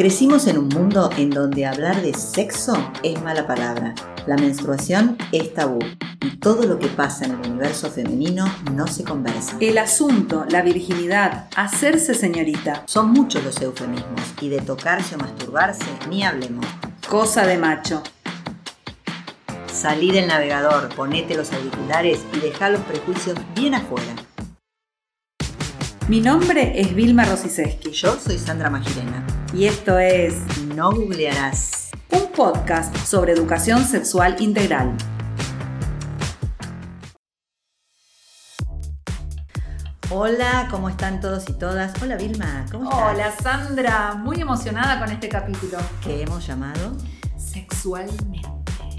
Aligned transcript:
Crecimos 0.00 0.46
en 0.46 0.56
un 0.56 0.68
mundo 0.68 1.10
en 1.18 1.28
donde 1.28 1.66
hablar 1.66 2.00
de 2.00 2.14
sexo 2.14 2.72
es 3.02 3.20
mala 3.20 3.46
palabra, 3.46 3.94
la 4.26 4.34
menstruación 4.36 5.18
es 5.30 5.52
tabú 5.52 5.78
y 6.22 6.38
todo 6.38 6.62
lo 6.62 6.78
que 6.78 6.86
pasa 6.86 7.26
en 7.26 7.32
el 7.32 7.50
universo 7.50 7.90
femenino 7.90 8.50
no 8.72 8.86
se 8.86 9.04
conversa. 9.04 9.58
El 9.60 9.76
asunto, 9.76 10.46
la 10.48 10.62
virginidad, 10.62 11.50
hacerse 11.54 12.14
señorita. 12.14 12.84
Son 12.86 13.10
muchos 13.10 13.44
los 13.44 13.60
eufemismos 13.60 14.22
y 14.40 14.48
de 14.48 14.62
tocarse 14.62 15.16
o 15.16 15.18
masturbarse 15.18 15.84
ni 16.08 16.24
hablemos. 16.24 16.64
Cosa 17.06 17.46
de 17.46 17.58
macho. 17.58 18.02
Salí 19.70 20.12
del 20.12 20.28
navegador, 20.28 20.88
ponete 20.96 21.36
los 21.36 21.52
auriculares 21.52 22.20
y 22.32 22.38
deja 22.38 22.70
los 22.70 22.80
prejuicios 22.80 23.36
bien 23.54 23.74
afuera. 23.74 24.14
Mi 26.08 26.22
nombre 26.22 26.80
es 26.80 26.94
Vilma 26.94 27.26
Rosiseski. 27.26 27.90
Yo 27.90 28.18
soy 28.18 28.38
Sandra 28.38 28.70
Magirena. 28.70 29.39
Y 29.52 29.64
esto 29.66 29.98
es 29.98 30.34
No 30.76 30.92
googlearás. 30.92 31.90
Un 32.12 32.30
podcast 32.30 32.94
sobre 32.98 33.32
educación 33.32 33.84
sexual 33.84 34.36
integral. 34.38 34.96
Hola, 40.10 40.68
¿cómo 40.70 40.88
están 40.88 41.20
todos 41.20 41.48
y 41.48 41.54
todas? 41.54 42.00
Hola 42.00 42.16
Vilma, 42.16 42.66
¿cómo 42.70 42.90
estás? 42.90 43.12
Hola 43.12 43.32
Sandra, 43.42 44.14
muy 44.14 44.40
emocionada 44.40 45.00
con 45.00 45.10
este 45.10 45.28
capítulo. 45.28 45.78
¿Qué 46.00 46.22
hemos 46.22 46.46
llamado? 46.46 46.96
Sexualmente. 47.36 48.48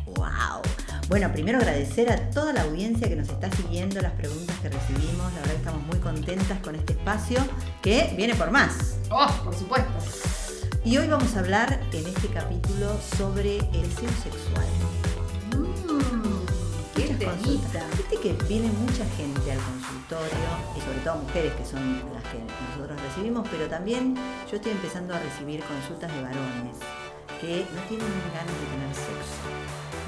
¡Wow! 0.06 0.62
Bueno, 1.08 1.32
primero 1.32 1.60
agradecer 1.60 2.12
a 2.12 2.30
toda 2.30 2.52
la 2.52 2.64
audiencia 2.64 3.08
que 3.08 3.16
nos 3.16 3.30
está 3.30 3.50
siguiendo 3.52 4.02
las 4.02 4.14
preguntas 4.14 4.56
que 4.62 4.70
recibimos. 4.70 5.32
La 5.34 5.40
verdad 5.40 5.52
que 5.52 5.58
estamos 5.58 5.84
muy 5.84 6.00
contentas 6.00 6.60
con 6.60 6.76
este 6.76 6.94
espacio 6.94 7.40
que 7.82 8.14
viene 8.18 8.36
por 8.36 8.52
más. 8.52 8.98
Oh, 9.10 9.28
por 9.44 9.56
supuesto. 9.56 9.92
Y 10.84 10.98
hoy 10.98 11.08
vamos 11.08 11.36
a 11.36 11.42
hablar 11.42 11.80
en 11.94 12.08
este 12.08 12.28
capítulo 12.30 12.98
sobre 13.16 13.58
el 13.58 13.88
deseo 13.88 14.10
sexual. 14.24 14.66
Mmm, 15.56 16.42
qué 16.96 17.04
temita. 17.14 17.86
Viste 17.96 18.18
que 18.18 18.34
viene 18.48 18.68
mucha 18.80 19.06
gente 19.16 19.52
al 19.52 19.60
consultorio, 19.60 20.50
y 20.76 20.82
sobre 20.82 20.98
todo 21.04 21.18
mujeres 21.18 21.54
que 21.54 21.66
son 21.66 22.02
las 22.12 22.24
que 22.24 22.40
nosotros 22.40 23.00
recibimos, 23.00 23.48
pero 23.52 23.68
también 23.68 24.16
yo 24.50 24.56
estoy 24.56 24.72
empezando 24.72 25.14
a 25.14 25.20
recibir 25.20 25.62
consultas 25.64 26.12
de 26.16 26.24
varones 26.24 26.78
que 27.40 27.64
no 27.76 27.82
tienen 27.88 28.10
ganas 28.34 28.54
de 28.58 28.66
tener 28.74 28.96
sexo, 28.96 29.38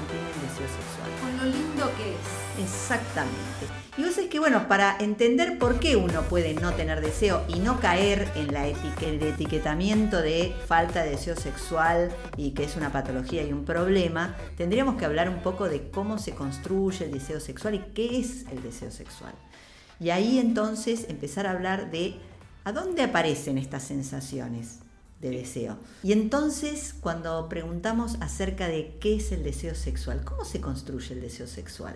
no 0.04 0.10
tienen 0.10 0.32
deseo 0.40 0.66
sexual. 0.68 1.10
Con 1.20 1.36
lo 1.38 1.44
lindo 1.44 1.90
que 1.96 2.12
es. 2.12 2.64
Exactamente. 2.64 3.66
Y 3.96 4.04
vos 4.04 4.18
es 4.18 4.28
que, 4.28 4.38
bueno, 4.38 4.68
para 4.68 4.96
entender 4.98 5.58
por 5.58 5.78
qué 5.80 5.96
uno 5.96 6.22
puede 6.22 6.54
no 6.54 6.72
tener 6.72 7.00
deseo 7.00 7.44
y 7.48 7.60
no 7.60 7.80
caer 7.80 8.30
en 8.34 8.52
la 8.52 8.66
el 8.66 9.22
etiquetamiento 9.22 10.20
de 10.20 10.54
falta 10.66 11.02
de 11.02 11.10
deseo 11.10 11.36
sexual 11.36 12.10
y 12.36 12.52
que 12.52 12.64
es 12.64 12.76
una 12.76 12.90
patología 12.90 13.42
y 13.42 13.52
un 13.52 13.64
problema, 13.64 14.36
tendríamos 14.56 14.96
que 14.96 15.04
hablar 15.04 15.28
un 15.28 15.42
poco 15.42 15.68
de 15.68 15.90
cómo 15.90 16.18
se 16.18 16.32
construye 16.32 17.04
el 17.04 17.12
deseo 17.12 17.40
sexual 17.40 17.74
y 17.74 17.78
qué 17.94 18.18
es 18.18 18.46
el 18.50 18.62
deseo 18.62 18.90
sexual. 18.90 19.34
Y 20.00 20.10
ahí 20.10 20.38
entonces 20.38 21.06
empezar 21.08 21.46
a 21.46 21.52
hablar 21.52 21.90
de 21.90 22.16
a 22.64 22.72
dónde 22.72 23.02
aparecen 23.02 23.58
estas 23.58 23.84
sensaciones 23.84 24.78
de 25.20 25.30
deseo. 25.30 25.76
Y 26.02 26.12
entonces 26.12 26.94
cuando 27.00 27.48
preguntamos 27.48 28.16
acerca 28.20 28.68
de 28.68 28.96
qué 29.00 29.16
es 29.16 29.32
el 29.32 29.42
deseo 29.42 29.74
sexual, 29.74 30.24
¿cómo 30.24 30.44
se 30.44 30.60
construye 30.60 31.14
el 31.14 31.20
deseo 31.20 31.46
sexual? 31.46 31.94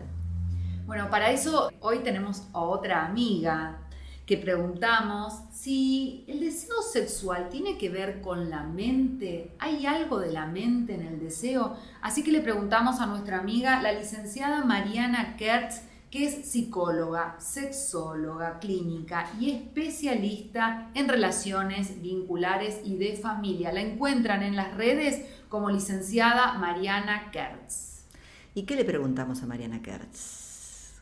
Bueno, 0.86 1.10
para 1.10 1.30
eso 1.30 1.70
hoy 1.80 1.98
tenemos 1.98 2.44
a 2.52 2.60
otra 2.60 3.04
amiga 3.04 3.78
que 4.28 4.36
preguntamos 4.36 5.34
si 5.52 6.24
el 6.28 6.40
deseo 6.40 6.82
sexual 6.82 7.48
tiene 7.48 7.78
que 7.78 7.88
ver 7.88 8.20
con 8.20 8.50
la 8.50 8.62
mente. 8.62 9.54
¿Hay 9.58 9.86
algo 9.86 10.18
de 10.20 10.30
la 10.30 10.46
mente 10.46 10.94
en 10.94 11.00
el 11.00 11.18
deseo? 11.18 11.76
Así 12.02 12.22
que 12.22 12.30
le 12.30 12.42
preguntamos 12.42 13.00
a 13.00 13.06
nuestra 13.06 13.38
amiga, 13.38 13.80
la 13.80 13.92
licenciada 13.92 14.64
Mariana 14.64 15.36
Kertz, 15.38 15.80
que 16.10 16.26
es 16.26 16.48
psicóloga, 16.48 17.36
sexóloga 17.38 18.58
clínica 18.58 19.30
y 19.38 19.50
especialista 19.50 20.90
en 20.94 21.08
relaciones 21.08 22.00
vinculares 22.00 22.80
y 22.84 22.96
de 22.96 23.16
familia. 23.16 23.72
La 23.72 23.82
encuentran 23.82 24.42
en 24.42 24.56
las 24.56 24.74
redes 24.76 25.22
como 25.48 25.70
licenciada 25.70 26.54
Mariana 26.54 27.30
Kertz. 27.30 28.04
¿Y 28.54 28.62
qué 28.62 28.74
le 28.74 28.84
preguntamos 28.84 29.42
a 29.42 29.46
Mariana 29.46 29.82
Kertz? 29.82 31.00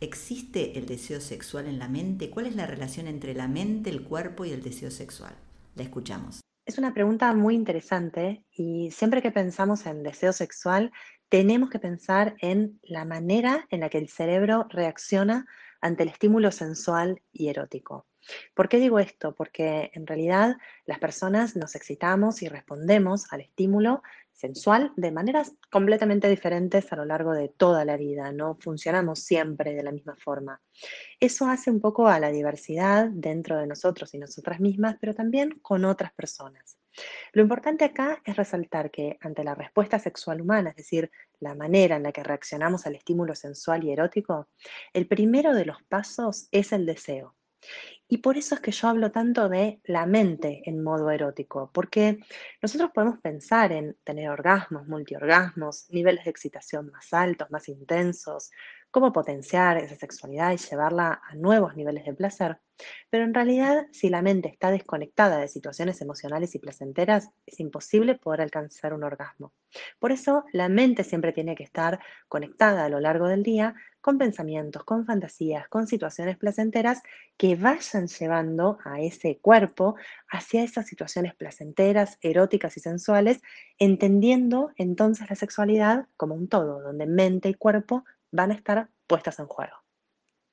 ¿Existe 0.00 0.78
el 0.78 0.86
deseo 0.86 1.20
sexual 1.20 1.66
en 1.66 1.78
la 1.78 1.88
mente? 1.88 2.30
¿Cuál 2.30 2.46
es 2.46 2.56
la 2.56 2.66
relación 2.66 3.06
entre 3.06 3.34
la 3.34 3.48
mente, 3.48 3.90
el 3.90 4.02
cuerpo 4.02 4.44
y 4.44 4.52
el 4.52 4.62
deseo 4.62 4.90
sexual? 4.90 5.34
La 5.74 5.82
escuchamos. 5.82 6.40
Es 6.68 6.76
una 6.76 6.92
pregunta 6.92 7.32
muy 7.32 7.54
interesante 7.54 8.44
y 8.52 8.90
siempre 8.90 9.22
que 9.22 9.30
pensamos 9.30 9.86
en 9.86 10.02
deseo 10.02 10.34
sexual, 10.34 10.92
tenemos 11.30 11.70
que 11.70 11.78
pensar 11.78 12.36
en 12.42 12.78
la 12.82 13.06
manera 13.06 13.66
en 13.70 13.80
la 13.80 13.88
que 13.88 13.96
el 13.96 14.10
cerebro 14.10 14.66
reacciona 14.68 15.46
ante 15.80 16.02
el 16.02 16.10
estímulo 16.10 16.52
sensual 16.52 17.22
y 17.32 17.48
erótico. 17.48 18.06
¿Por 18.52 18.68
qué 18.68 18.80
digo 18.80 18.98
esto? 18.98 19.34
Porque 19.34 19.90
en 19.94 20.06
realidad 20.06 20.58
las 20.84 20.98
personas 20.98 21.56
nos 21.56 21.74
excitamos 21.74 22.42
y 22.42 22.48
respondemos 22.48 23.32
al 23.32 23.40
estímulo 23.40 24.02
sensual 24.38 24.92
de 24.96 25.10
maneras 25.10 25.52
completamente 25.70 26.28
diferentes 26.28 26.92
a 26.92 26.96
lo 26.96 27.04
largo 27.04 27.32
de 27.32 27.48
toda 27.48 27.84
la 27.84 27.96
vida, 27.96 28.30
no 28.30 28.56
funcionamos 28.60 29.18
siempre 29.18 29.74
de 29.74 29.82
la 29.82 29.90
misma 29.90 30.16
forma. 30.16 30.60
Eso 31.18 31.46
hace 31.46 31.70
un 31.70 31.80
poco 31.80 32.06
a 32.06 32.20
la 32.20 32.30
diversidad 32.30 33.08
dentro 33.10 33.58
de 33.58 33.66
nosotros 33.66 34.14
y 34.14 34.18
nosotras 34.18 34.60
mismas, 34.60 34.96
pero 35.00 35.12
también 35.12 35.58
con 35.60 35.84
otras 35.84 36.12
personas. 36.12 36.78
Lo 37.32 37.42
importante 37.42 37.84
acá 37.84 38.22
es 38.24 38.36
resaltar 38.36 38.90
que 38.90 39.18
ante 39.20 39.42
la 39.42 39.56
respuesta 39.56 39.98
sexual 39.98 40.40
humana, 40.40 40.70
es 40.70 40.76
decir, 40.76 41.10
la 41.40 41.54
manera 41.54 41.96
en 41.96 42.04
la 42.04 42.12
que 42.12 42.22
reaccionamos 42.22 42.86
al 42.86 42.94
estímulo 42.94 43.34
sensual 43.34 43.84
y 43.84 43.92
erótico, 43.92 44.48
el 44.92 45.08
primero 45.08 45.52
de 45.52 45.64
los 45.64 45.82
pasos 45.82 46.48
es 46.52 46.72
el 46.72 46.86
deseo. 46.86 47.34
Y 48.08 48.18
por 48.18 48.38
eso 48.38 48.54
es 48.54 48.62
que 48.62 48.72
yo 48.72 48.88
hablo 48.88 49.12
tanto 49.12 49.50
de 49.50 49.80
la 49.84 50.06
mente 50.06 50.62
en 50.64 50.82
modo 50.82 51.10
erótico, 51.10 51.70
porque 51.72 52.18
nosotros 52.62 52.90
podemos 52.94 53.18
pensar 53.20 53.70
en 53.70 53.96
tener 54.02 54.30
orgasmos, 54.30 54.88
multiorgasmos, 54.88 55.90
niveles 55.90 56.24
de 56.24 56.30
excitación 56.30 56.90
más 56.90 57.12
altos, 57.12 57.50
más 57.50 57.68
intensos, 57.68 58.50
cómo 58.90 59.12
potenciar 59.12 59.76
esa 59.78 59.96
sexualidad 59.96 60.52
y 60.52 60.56
llevarla 60.56 61.20
a 61.28 61.34
nuevos 61.34 61.76
niveles 61.76 62.04
de 62.04 62.14
placer. 62.14 62.58
Pero 63.10 63.24
en 63.24 63.34
realidad, 63.34 63.86
si 63.92 64.08
la 64.08 64.22
mente 64.22 64.48
está 64.48 64.70
desconectada 64.70 65.38
de 65.38 65.48
situaciones 65.48 66.00
emocionales 66.00 66.54
y 66.54 66.58
placenteras, 66.58 67.30
es 67.44 67.58
imposible 67.60 68.14
poder 68.14 68.40
alcanzar 68.40 68.94
un 68.94 69.02
orgasmo. 69.02 69.52
Por 69.98 70.12
eso, 70.12 70.44
la 70.52 70.68
mente 70.68 71.04
siempre 71.04 71.32
tiene 71.32 71.56
que 71.56 71.64
estar 71.64 71.98
conectada 72.28 72.84
a 72.84 72.88
lo 72.88 73.00
largo 73.00 73.26
del 73.26 73.42
día 73.42 73.74
con 74.00 74.16
pensamientos, 74.16 74.84
con 74.84 75.04
fantasías, 75.04 75.68
con 75.68 75.86
situaciones 75.86 76.38
placenteras 76.38 77.02
que 77.36 77.56
vayan 77.56 78.06
llevando 78.06 78.78
a 78.84 79.00
ese 79.00 79.38
cuerpo 79.38 79.96
hacia 80.30 80.62
esas 80.62 80.86
situaciones 80.86 81.34
placenteras, 81.34 82.16
eróticas 82.20 82.76
y 82.76 82.80
sensuales, 82.80 83.40
entendiendo 83.78 84.70
entonces 84.76 85.28
la 85.28 85.36
sexualidad 85.36 86.06
como 86.16 86.36
un 86.36 86.48
todo, 86.48 86.80
donde 86.80 87.06
mente 87.06 87.48
y 87.48 87.54
cuerpo 87.54 88.04
van 88.30 88.50
a 88.50 88.54
estar 88.54 88.90
puestas 89.06 89.38
en 89.38 89.46
juego. 89.46 89.76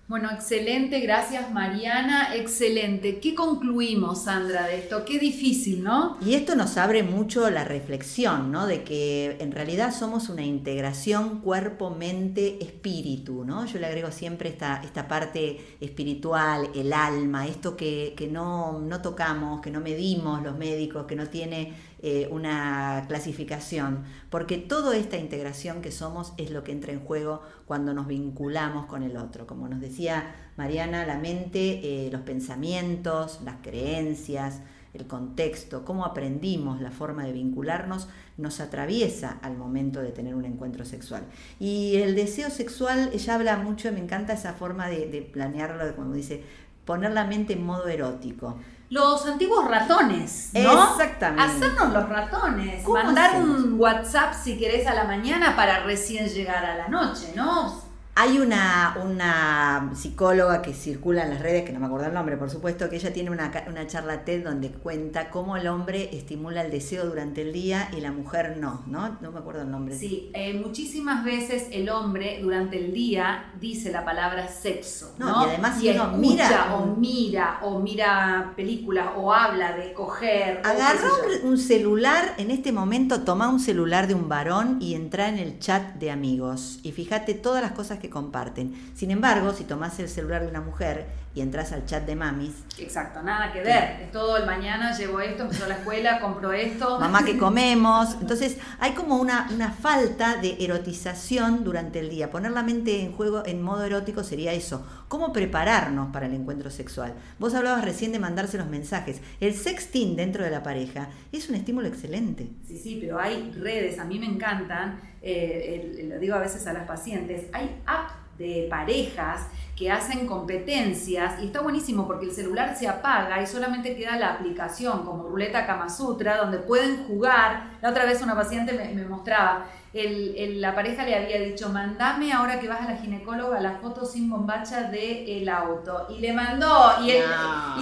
Bueno, 0.07 0.29
excelente, 0.29 0.99
gracias 0.99 1.51
Mariana, 1.51 2.35
excelente. 2.35 3.19
¿Qué 3.19 3.33
concluimos, 3.33 4.25
Sandra, 4.25 4.67
de 4.67 4.77
esto? 4.77 5.03
Qué 5.03 5.17
difícil, 5.17 5.83
¿no? 5.83 6.17
Y 6.23 6.35
esto 6.35 6.55
nos 6.55 6.77
abre 6.77 7.01
mucho 7.01 7.49
la 7.49 7.63
reflexión, 7.63 8.51
¿no? 8.51 8.67
De 8.67 8.83
que 8.83 9.37
en 9.39 9.51
realidad 9.51 9.91
somos 9.91 10.29
una 10.29 10.43
integración 10.43 11.41
cuerpo, 11.41 11.89
mente, 11.89 12.63
espíritu, 12.63 13.45
¿no? 13.45 13.65
Yo 13.65 13.79
le 13.79 13.87
agrego 13.87 14.11
siempre 14.11 14.49
esta, 14.49 14.79
esta 14.85 15.07
parte 15.07 15.77
espiritual, 15.81 16.69
el 16.75 16.93
alma, 16.93 17.47
esto 17.47 17.75
que, 17.75 18.13
que 18.15 18.27
no, 18.27 18.79
no 18.81 19.01
tocamos, 19.01 19.59
que 19.59 19.71
no 19.71 19.79
medimos 19.79 20.43
los 20.43 20.55
médicos, 20.55 21.07
que 21.07 21.15
no 21.15 21.29
tiene 21.29 21.73
eh, 22.07 22.27
una 22.29 23.05
clasificación, 23.07 24.03
porque 24.29 24.59
toda 24.59 24.95
esta 24.95 25.17
integración 25.17 25.81
que 25.81 25.91
somos 25.91 26.33
es 26.37 26.51
lo 26.51 26.63
que 26.63 26.71
entra 26.71 26.93
en 26.93 26.99
juego 26.99 27.41
cuando 27.65 27.95
nos 27.95 28.05
vinculamos 28.05 28.85
con 28.85 29.01
el 29.01 29.17
otro. 29.17 29.47
Como 29.47 29.67
nos 29.67 29.81
decía 29.81 30.35
Mariana, 30.55 31.03
la 31.07 31.17
mente, 31.17 32.05
eh, 32.05 32.09
los 32.11 32.21
pensamientos, 32.21 33.39
las 33.43 33.55
creencias, 33.63 34.61
el 34.93 35.07
contexto, 35.07 35.83
cómo 35.83 36.05
aprendimos 36.05 36.79
la 36.79 36.91
forma 36.91 37.23
de 37.25 37.31
vincularnos, 37.31 38.07
nos 38.37 38.59
atraviesa 38.59 39.39
al 39.41 39.57
momento 39.57 39.99
de 39.99 40.11
tener 40.11 40.35
un 40.35 40.45
encuentro 40.45 40.85
sexual. 40.85 41.23
Y 41.59 41.95
el 41.95 42.13
deseo 42.13 42.51
sexual, 42.51 43.09
ella 43.13 43.33
habla 43.33 43.57
mucho, 43.57 43.91
me 43.91 43.99
encanta 43.99 44.33
esa 44.33 44.53
forma 44.53 44.89
de, 44.89 45.07
de 45.07 45.23
planearlo, 45.23 45.95
como 45.95 46.13
dice, 46.13 46.43
poner 46.85 47.13
la 47.13 47.25
mente 47.25 47.53
en 47.53 47.65
modo 47.65 47.87
erótico. 47.87 48.59
Los 48.89 49.25
antiguos 49.25 49.67
ratones, 49.67 50.51
¿no? 50.53 50.91
Exactamente. 50.91 51.43
Hacernos 51.43 51.91
los 51.93 52.07
ratones. 52.09 52.83
¿Cómo 52.83 53.03
Mandar 53.03 53.31
hacemos? 53.31 53.63
un 53.63 53.79
WhatsApp 53.79 54.33
si 54.33 54.57
querés 54.57 54.85
a 54.87 54.93
la 54.93 55.05
mañana 55.05 55.55
para 55.55 55.79
recién 55.83 56.27
llegar 56.27 56.63
a 56.63 56.75
la 56.77 56.87
noche, 56.87 57.33
¿no? 57.35 57.83
Hay 58.17 58.39
una, 58.39 58.97
una 59.03 59.91
psicóloga 59.93 60.61
que 60.61 60.73
circula 60.73 61.23
en 61.23 61.31
las 61.31 61.41
redes, 61.41 61.65
que 61.65 61.73
no 61.73 61.81
me 61.81 61.87
acuerdo 61.87 62.07
el 62.07 62.13
nombre, 62.13 62.37
por 62.37 62.49
supuesto, 62.49 62.89
que 62.89 62.95
ella 62.95 63.11
tiene 63.11 63.29
una, 63.29 63.51
una 63.67 63.87
charla 63.87 64.23
TED 64.23 64.41
donde 64.41 64.69
cuenta 64.69 65.29
cómo 65.29 65.57
el 65.57 65.67
hombre 65.67 66.15
estimula 66.15 66.61
el 66.61 66.71
deseo 66.71 67.05
durante 67.05 67.41
el 67.41 67.51
día 67.51 67.89
y 67.95 67.99
la 67.99 68.13
mujer 68.13 68.55
no, 68.57 68.83
¿no? 68.87 69.17
No 69.19 69.33
me 69.33 69.39
acuerdo 69.39 69.63
el 69.63 69.69
nombre. 69.69 69.97
Sí, 69.97 70.31
eh, 70.33 70.53
muchísimas 70.53 71.25
veces 71.25 71.67
el 71.71 71.89
hombre 71.89 72.39
durante 72.41 72.77
el 72.77 72.93
día 72.93 73.51
dice 73.59 73.91
la 73.91 74.05
palabra 74.05 74.47
sexo, 74.47 75.13
¿no? 75.17 75.45
y 75.45 75.49
además 75.49 75.77
si 75.77 75.89
uno 75.89 76.13
mira 76.13 76.73
o 76.73 76.95
mira 76.95 77.59
o 77.63 77.79
mira 77.79 78.53
películas 78.55 79.09
o 79.17 79.33
habla 79.33 79.75
de 79.75 79.91
coger. 79.91 80.61
Agarra 80.63 81.09
un 81.43 81.57
celular, 81.57 82.33
en 82.37 82.49
este 82.49 82.71
momento 82.71 83.23
toma 83.23 83.49
un 83.49 83.59
celular 83.59 84.07
de 84.07 84.13
un 84.13 84.29
varón 84.29 84.77
y 84.79 84.95
entra 84.95 85.27
en 85.27 85.37
el 85.37 85.59
chat 85.59 85.95
de 85.95 86.11
amigos 86.11 86.79
y 86.81 86.93
fíjate 86.93 87.33
todas 87.33 87.61
las 87.61 87.73
cosas 87.73 87.99
que 87.99 88.04
comparten. 88.09 88.73
Sin 88.95 89.11
embargo, 89.11 89.53
si 89.53 89.63
tomas 89.63 89.99
el 89.99 90.09
celular 90.09 90.43
de 90.43 90.49
una 90.49 90.61
mujer 90.61 91.05
y 91.35 91.41
entras 91.41 91.73
al 91.73 91.85
chat 91.85 92.05
de 92.05 92.15
mamis. 92.15 92.53
Exacto, 92.79 93.21
nada 93.21 93.51
que 93.51 93.61
ver. 93.61 94.01
Es 94.01 94.11
todo 94.11 94.37
el 94.37 94.45
mañana, 94.45 94.97
llevo 94.97 95.19
esto, 95.19 95.43
empezó 95.43 95.67
la 95.67 95.75
escuela, 95.75 96.21
compro 96.21 96.53
esto. 96.53 96.97
Mamá 96.97 97.25
que 97.25 97.37
comemos. 97.37 98.15
Entonces 98.21 98.57
hay 98.79 98.93
como 98.93 99.17
una, 99.17 99.49
una 99.53 99.71
falta 99.71 100.37
de 100.37 100.55
erotización 100.59 101.65
durante 101.65 101.99
el 101.99 102.09
día. 102.09 102.31
Poner 102.31 102.51
la 102.51 102.63
mente 102.63 103.01
en 103.01 103.11
juego 103.11 103.43
en 103.45 103.61
modo 103.61 103.83
erótico 103.83 104.23
sería 104.23 104.53
eso. 104.53 104.87
¿Cómo 105.09 105.33
prepararnos 105.33 106.11
para 106.13 106.25
el 106.25 106.33
encuentro 106.33 106.71
sexual? 106.71 107.13
Vos 107.37 107.53
hablabas 107.53 107.83
recién 107.83 108.13
de 108.13 108.19
mandarse 108.19 108.57
los 108.57 108.67
mensajes. 108.67 109.21
El 109.41 109.53
sexting 109.53 110.15
dentro 110.15 110.43
de 110.43 110.51
la 110.51 110.63
pareja 110.63 111.09
es 111.33 111.49
un 111.49 111.55
estímulo 111.55 111.87
excelente. 111.87 112.47
Sí, 112.65 112.77
sí, 112.77 112.97
pero 113.01 113.19
hay 113.19 113.51
redes, 113.51 113.99
a 113.99 114.05
mí 114.05 114.19
me 114.19 114.25
encantan, 114.25 115.01
eh, 115.21 116.07
lo 116.09 116.17
digo 116.17 116.35
a 116.35 116.39
veces 116.39 116.65
a 116.65 116.73
las 116.73 116.87
pacientes, 116.87 117.47
hay 117.51 117.81
apps 117.85 118.24
de 118.37 118.67
parejas 118.69 119.47
que 119.75 119.91
hacen 119.91 120.25
competencias 120.25 121.41
y 121.41 121.47
está 121.47 121.61
buenísimo 121.61 122.07
porque 122.07 122.27
el 122.27 122.31
celular 122.31 122.75
se 122.77 122.87
apaga 122.87 123.41
y 123.41 123.47
solamente 123.47 123.95
queda 123.95 124.17
la 124.17 124.33
aplicación 124.33 125.05
como 125.05 125.23
Ruleta 125.23 125.65
Kama 125.65 125.89
Sutra 125.89 126.37
donde 126.37 126.59
pueden 126.59 127.05
jugar. 127.05 127.71
La 127.81 127.89
otra 127.89 128.05
vez 128.05 128.21
una 128.21 128.35
paciente 128.35 128.71
me, 128.73 129.05
mostraba, 129.05 129.65
el, 129.93 130.61
la 130.61 130.73
pareja 130.73 131.03
le 131.03 131.15
había 131.15 131.39
dicho, 131.41 131.69
mandame 131.69 132.31
ahora 132.31 132.59
que 132.59 132.69
vas 132.69 132.81
a 132.81 132.91
la 132.91 132.97
ginecóloga 132.97 133.59
la 133.59 133.77
foto 133.79 134.05
sin 134.05 134.29
bombacha 134.29 134.83
del 134.83 135.27
el 135.27 135.49
auto 135.49 136.07
y 136.09 136.19
le 136.19 136.31
mandó 136.31 136.93
y, 137.01 137.11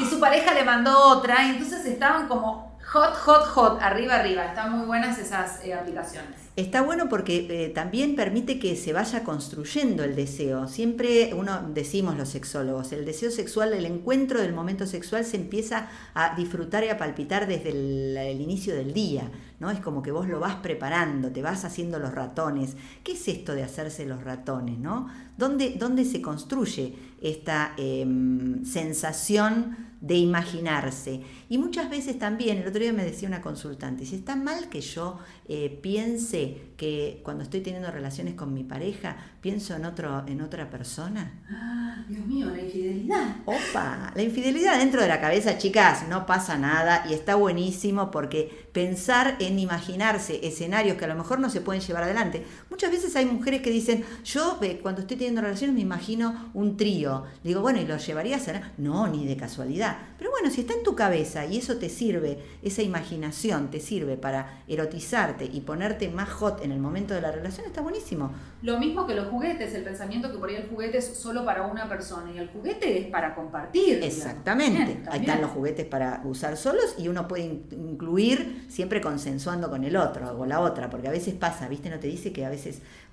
y 0.01 0.05
su 0.05 0.19
pareja 0.19 0.53
le 0.53 0.63
mandó 0.63 1.09
otra 1.09 1.45
y 1.45 1.51
entonces 1.51 1.85
estaban 1.85 2.27
como 2.27 2.62
hot, 2.93 3.15
hot, 3.25 3.47
hot, 3.47 3.81
arriba, 3.81 4.15
arriba. 4.15 4.45
Están 4.45 4.77
muy 4.77 4.85
buenas 4.85 5.17
esas 5.17 5.65
eh, 5.65 5.73
aplicaciones. 5.73 6.43
Está 6.55 6.83
bueno 6.83 7.09
porque 7.09 7.47
eh, 7.49 7.69
también 7.69 8.15
permite 8.15 8.59
que 8.59 8.75
se 8.75 8.93
vaya 8.93 9.23
construyendo 9.23 10.03
el 10.03 10.15
deseo. 10.15 10.67
Siempre 10.67 11.33
uno 11.33 11.71
decimos 11.73 12.15
los 12.15 12.29
sexólogos, 12.29 12.91
el 12.93 13.05
deseo 13.05 13.31
sexual, 13.31 13.73
el 13.73 13.87
encuentro 13.87 14.39
del 14.39 14.53
momento 14.53 14.85
sexual 14.85 15.25
se 15.25 15.37
empieza 15.37 15.87
a 16.13 16.35
disfrutar 16.35 16.83
y 16.83 16.89
a 16.89 16.99
palpitar 16.99 17.47
desde 17.47 17.69
el, 17.71 18.39
inicio 18.39 18.75
del 18.75 18.93
día, 18.93 19.31
¿no? 19.59 19.71
Es 19.71 19.79
como 19.79 20.03
que 20.03 20.11
vos 20.11 20.27
lo 20.27 20.39
vas 20.39 20.57
preparando, 20.57 21.31
te 21.31 21.41
vas 21.41 21.65
haciendo 21.65 21.97
los 21.97 22.13
ratones. 22.13 22.75
¿Qué 23.03 23.13
es 23.13 23.27
esto 23.27 23.55
de 23.55 23.63
hacerse 23.63 24.05
los 24.05 24.23
ratones, 24.23 24.77
no? 24.77 25.07
¿Dónde, 25.35 25.73
dónde 25.79 26.05
se 26.05 26.21
construye 26.21 26.93
esta 27.19 27.73
em, 27.77 28.63
sensación 28.63 29.92
de 30.03 30.15
imaginarse. 30.15 31.21
Y 31.47 31.57
muchas 31.57 31.89
veces 31.89 32.19
también, 32.19 32.57
el 32.57 32.67
otro 32.67 32.81
día 32.81 32.91
me 32.91 33.05
decía 33.05 33.29
una 33.29 33.41
consultante, 33.41 34.05
si 34.05 34.15
está 34.15 34.35
mal 34.35 34.67
que 34.67 34.81
yo 34.81 35.17
eh, 35.47 35.79
piense 35.81 36.73
que 36.75 37.21
cuando 37.23 37.43
estoy 37.43 37.61
teniendo 37.61 37.89
relaciones 37.89 38.33
con 38.33 38.53
mi 38.53 38.65
pareja, 38.65 39.15
pienso 39.39 39.73
en, 39.75 39.85
otro, 39.85 40.25
en 40.27 40.41
otra 40.41 40.69
persona. 40.69 41.41
Ah, 41.49 42.03
Dios 42.09 42.25
mío, 42.25 42.49
la 42.49 42.61
infidelidad. 42.61 43.37
Opa, 43.45 44.11
la 44.13 44.21
infidelidad 44.21 44.77
dentro 44.77 45.01
de 45.01 45.07
la 45.07 45.21
cabeza, 45.21 45.57
chicas, 45.57 46.05
no 46.09 46.25
pasa 46.25 46.57
nada 46.57 47.05
y 47.09 47.13
está 47.13 47.35
buenísimo 47.35 48.11
porque 48.11 48.67
pensar 48.73 49.37
en 49.39 49.57
imaginarse 49.57 50.45
escenarios 50.45 50.97
que 50.97 51.05
a 51.05 51.07
lo 51.07 51.15
mejor 51.15 51.39
no 51.39 51.49
se 51.49 51.61
pueden 51.61 51.81
llevar 51.81 52.03
adelante. 52.03 52.45
Muchas 52.73 52.89
veces 52.89 53.15
hay 53.15 53.27
mujeres 53.27 53.61
que 53.61 53.69
dicen, 53.69 54.03
yo 54.25 54.57
eh, 54.63 54.79
cuando 54.81 55.01
estoy 55.01 55.15
teniendo 55.15 55.41
relaciones 55.41 55.75
me 55.75 55.81
imagino 55.81 56.49
un 56.55 56.75
trío. 56.75 57.23
Digo, 57.43 57.61
bueno, 57.61 57.79
¿y 57.79 57.85
lo 57.85 57.97
llevarías 57.97 58.47
a...? 58.47 58.71
No, 58.79 59.07
ni 59.07 59.27
de 59.27 59.37
casualidad. 59.37 59.95
Pero 60.17 60.31
bueno, 60.31 60.49
si 60.49 60.61
está 60.61 60.73
en 60.73 60.81
tu 60.81 60.95
cabeza 60.95 61.45
y 61.45 61.57
eso 61.57 61.77
te 61.77 61.87
sirve, 61.87 62.39
esa 62.63 62.81
imaginación 62.81 63.69
te 63.69 63.79
sirve 63.79 64.17
para 64.17 64.63
erotizarte 64.67 65.45
y 65.45 65.61
ponerte 65.61 66.09
más 66.09 66.29
hot 66.29 66.65
en 66.65 66.71
el 66.71 66.79
momento 66.79 67.13
de 67.13 67.21
la 67.21 67.31
relación, 67.31 67.67
está 67.67 67.81
buenísimo. 67.81 68.31
Lo 68.63 68.79
mismo 68.79 69.05
que 69.05 69.13
los 69.13 69.27
juguetes, 69.27 69.75
el 69.75 69.83
pensamiento 69.83 70.31
que 70.31 70.39
por 70.39 70.49
ahí 70.49 70.55
el 70.55 70.67
juguete 70.67 70.97
es 70.97 71.05
solo 71.15 71.45
para 71.45 71.67
una 71.67 71.87
persona 71.87 72.31
y 72.33 72.39
el 72.39 72.47
juguete 72.47 73.01
es 73.01 73.05
para 73.07 73.35
compartir. 73.35 74.03
Exactamente. 74.03 75.03
Ahí 75.11 75.19
están 75.19 75.41
los 75.41 75.51
juguetes 75.51 75.85
para 75.85 76.21
usar 76.25 76.57
solos 76.57 76.95
y 76.97 77.07
uno 77.07 77.27
puede 77.27 77.43
incluir 77.43 78.65
siempre 78.67 78.99
consensuando 78.99 79.69
con 79.69 79.83
el 79.83 79.95
otro 79.95 80.39
o 80.39 80.47
la 80.47 80.59
otra, 80.59 80.89
porque 80.89 81.07
a 81.07 81.11
veces 81.11 81.35
pasa, 81.35 81.67
¿viste? 81.67 81.91
No 81.91 81.99
te 81.99 82.07
dice 82.07 82.33
que 82.33 82.45
a 82.45 82.49
veces 82.49 82.62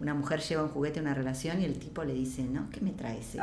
una 0.01 0.15
mujer 0.15 0.41
lleva 0.41 0.63
un 0.63 0.71
juguete 0.71 0.99
a 0.99 1.03
una 1.03 1.15
relación 1.15 1.61
y 1.61 1.65
el 1.65 1.79
tipo 1.79 2.05
le 2.05 2.15
dice, 2.15 2.43
¿no? 2.43 2.71
¿Qué 2.71 2.81
me 2.81 2.91
traes? 2.91 3.37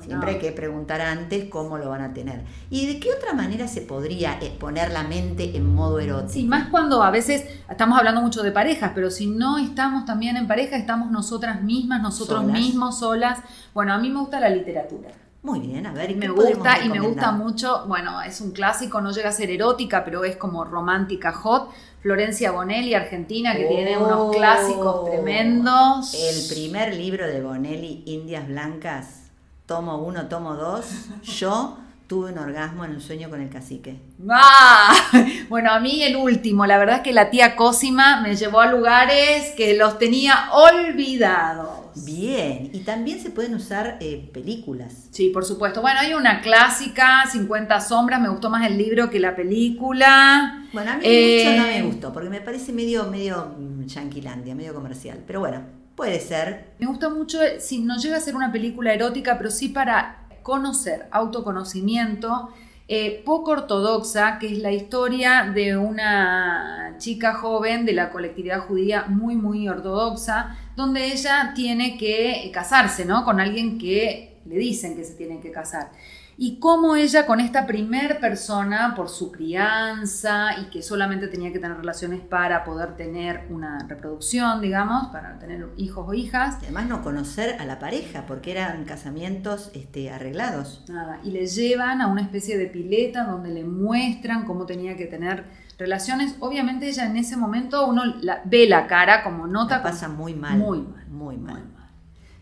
siempre 0.00 0.30
hay 0.30 0.38
que 0.38 0.52
preguntar 0.52 1.00
antes 1.00 1.48
cómo 1.48 1.78
lo 1.78 1.88
van 1.88 2.02
a 2.02 2.12
tener. 2.12 2.42
¿Y 2.70 2.86
de 2.86 2.98
qué 2.98 3.12
otra 3.12 3.34
manera 3.34 3.68
se 3.68 3.82
podría 3.82 4.38
poner 4.58 4.90
la 4.90 5.04
mente 5.04 5.56
en 5.56 5.74
modo 5.74 6.00
erótico? 6.00 6.32
Sí, 6.32 6.44
más 6.44 6.68
cuando 6.68 7.02
a 7.02 7.10
veces 7.10 7.44
estamos 7.70 7.98
hablando 7.98 8.20
mucho 8.20 8.42
de 8.42 8.50
parejas, 8.50 8.92
pero 8.94 9.10
si 9.10 9.26
no 9.26 9.58
estamos 9.58 10.04
también 10.04 10.36
en 10.36 10.48
pareja, 10.48 10.76
estamos 10.76 11.10
nosotras 11.10 11.62
mismas, 11.62 12.02
nosotros 12.02 12.44
mismos, 12.44 12.98
solas. 12.98 13.38
Bueno, 13.72 13.92
a 13.92 13.98
mí 13.98 14.10
me 14.10 14.20
gusta 14.20 14.40
la 14.40 14.48
literatura. 14.48 15.10
Muy 15.46 15.60
bien, 15.60 15.86
a 15.86 15.92
ver, 15.92 16.10
y 16.10 16.16
me 16.16 16.26
gusta 16.26 16.82
y 16.84 16.88
me 16.88 16.98
gusta 16.98 17.30
mucho, 17.30 17.84
bueno, 17.86 18.20
es 18.20 18.40
un 18.40 18.50
clásico, 18.50 19.00
no 19.00 19.12
llega 19.12 19.28
a 19.28 19.32
ser 19.32 19.48
erótica, 19.48 20.04
pero 20.04 20.24
es 20.24 20.34
como 20.34 20.64
romántica 20.64 21.30
hot. 21.30 21.70
Florencia 22.00 22.50
Bonelli, 22.50 22.94
argentina, 22.94 23.54
que 23.54 23.66
tiene 23.66 23.96
unos 23.96 24.18
oh. 24.22 24.30
clásicos 24.32 25.08
tremendos. 25.08 26.14
El 26.14 26.48
primer 26.48 26.96
libro 26.96 27.28
de 27.28 27.40
Bonelli, 27.40 28.02
Indias 28.06 28.48
Blancas, 28.48 29.30
tomo 29.66 29.98
uno, 29.98 30.26
tomo 30.26 30.54
dos. 30.54 30.86
Yo 31.22 31.78
tuve 32.08 32.32
un 32.32 32.38
orgasmo 32.38 32.84
en 32.84 32.96
un 32.96 33.00
sueño 33.00 33.30
con 33.30 33.40
el 33.40 33.48
cacique. 33.48 34.00
¡Ah! 34.28 34.96
Bueno, 35.48 35.70
a 35.70 35.78
mí 35.78 36.02
el 36.02 36.16
último, 36.16 36.66
la 36.66 36.76
verdad 36.76 36.96
es 36.96 37.02
que 37.02 37.12
la 37.12 37.30
tía 37.30 37.54
Cosima 37.54 38.20
me 38.20 38.34
llevó 38.34 38.62
a 38.62 38.66
lugares 38.66 39.52
que 39.56 39.76
los 39.76 39.96
tenía 39.96 40.48
olvidados. 40.50 41.85
Bien, 42.04 42.70
y 42.72 42.80
también 42.80 43.20
se 43.20 43.30
pueden 43.30 43.54
usar 43.54 43.96
eh, 44.00 44.28
películas. 44.32 45.08
Sí, 45.10 45.30
por 45.30 45.44
supuesto. 45.44 45.80
Bueno, 45.80 46.00
hay 46.00 46.14
una 46.14 46.40
clásica, 46.40 47.24
50 47.30 47.80
sombras, 47.80 48.20
me 48.20 48.28
gustó 48.28 48.50
más 48.50 48.66
el 48.66 48.76
libro 48.76 49.08
que 49.08 49.18
la 49.18 49.34
película. 49.34 50.66
Bueno, 50.72 50.90
a 50.90 50.96
mí 50.96 51.06
mucho 51.06 51.56
no 51.56 51.62
me 51.62 51.78
eh, 51.78 51.82
gustó, 51.82 52.12
porque 52.12 52.28
me 52.28 52.40
parece 52.40 52.72
medio, 52.72 53.10
medio 53.10 53.54
mm, 53.58 53.86
yanquilandia, 53.86 54.54
medio 54.54 54.74
comercial. 54.74 55.22
Pero 55.26 55.40
bueno, 55.40 55.62
puede 55.94 56.20
ser. 56.20 56.72
Me 56.78 56.86
gusta 56.86 57.08
mucho, 57.08 57.42
eh, 57.42 57.60
si 57.60 57.78
no 57.80 57.96
llega 57.98 58.16
a 58.16 58.20
ser 58.20 58.36
una 58.36 58.52
película 58.52 58.92
erótica, 58.92 59.38
pero 59.38 59.50
sí 59.50 59.68
para 59.68 60.26
conocer, 60.42 61.08
autoconocimiento, 61.10 62.50
eh, 62.88 63.22
poco 63.24 63.50
ortodoxa, 63.50 64.38
que 64.38 64.46
es 64.46 64.58
la 64.58 64.72
historia 64.72 65.50
de 65.52 65.76
una 65.76 66.94
chica 66.98 67.34
joven 67.34 67.84
de 67.84 67.92
la 67.92 68.10
colectividad 68.10 68.60
judía 68.60 69.06
muy, 69.08 69.34
muy 69.34 69.68
ortodoxa, 69.68 70.56
donde 70.76 71.06
ella 71.06 71.52
tiene 71.54 71.98
que 71.98 72.50
casarse, 72.54 73.04
¿no? 73.04 73.24
Con 73.24 73.40
alguien 73.40 73.78
que 73.78 74.38
le 74.44 74.56
dicen 74.56 74.96
que 74.96 75.04
se 75.04 75.14
tiene 75.14 75.40
que 75.40 75.50
casar 75.50 75.90
y 76.38 76.58
cómo 76.58 76.96
ella 76.96 77.24
con 77.24 77.40
esta 77.40 77.66
primer 77.66 78.20
persona, 78.20 78.94
por 78.94 79.08
su 79.08 79.32
crianza 79.32 80.58
y 80.60 80.70
que 80.70 80.82
solamente 80.82 81.28
tenía 81.28 81.50
que 81.52 81.58
tener 81.58 81.78
relaciones 81.78 82.20
para 82.20 82.64
poder 82.64 82.94
tener 82.96 83.46
una 83.48 83.86
reproducción, 83.88 84.60
digamos, 84.60 85.08
para 85.08 85.38
tener 85.38 85.66
hijos 85.78 86.06
o 86.06 86.12
hijas. 86.12 86.56
además 86.62 86.86
no 86.86 87.02
conocer 87.02 87.56
a 87.58 87.64
la 87.64 87.78
pareja, 87.78 88.24
porque 88.26 88.50
eran 88.50 88.84
casamientos 88.84 89.70
este, 89.74 90.10
arreglados. 90.10 90.84
Nada, 90.88 91.20
y 91.24 91.30
le 91.30 91.46
llevan 91.46 92.02
a 92.02 92.06
una 92.08 92.20
especie 92.20 92.58
de 92.58 92.66
pileta 92.66 93.24
donde 93.24 93.50
le 93.50 93.64
muestran 93.64 94.44
cómo 94.44 94.66
tenía 94.66 94.96
que 94.96 95.06
tener 95.06 95.44
relaciones. 95.78 96.36
Obviamente 96.40 96.88
ella 96.88 97.06
en 97.06 97.16
ese 97.16 97.36
momento 97.36 97.86
uno 97.86 98.04
la, 98.20 98.42
ve 98.44 98.66
la 98.68 98.86
cara 98.86 99.22
como 99.24 99.46
nota. 99.46 99.82
pasa 99.82 100.08
muy 100.08 100.34
mal. 100.34 100.58
Muy 100.58 100.82
mal. 100.82 101.06
Muy 101.08 101.36
mal. 101.38 101.75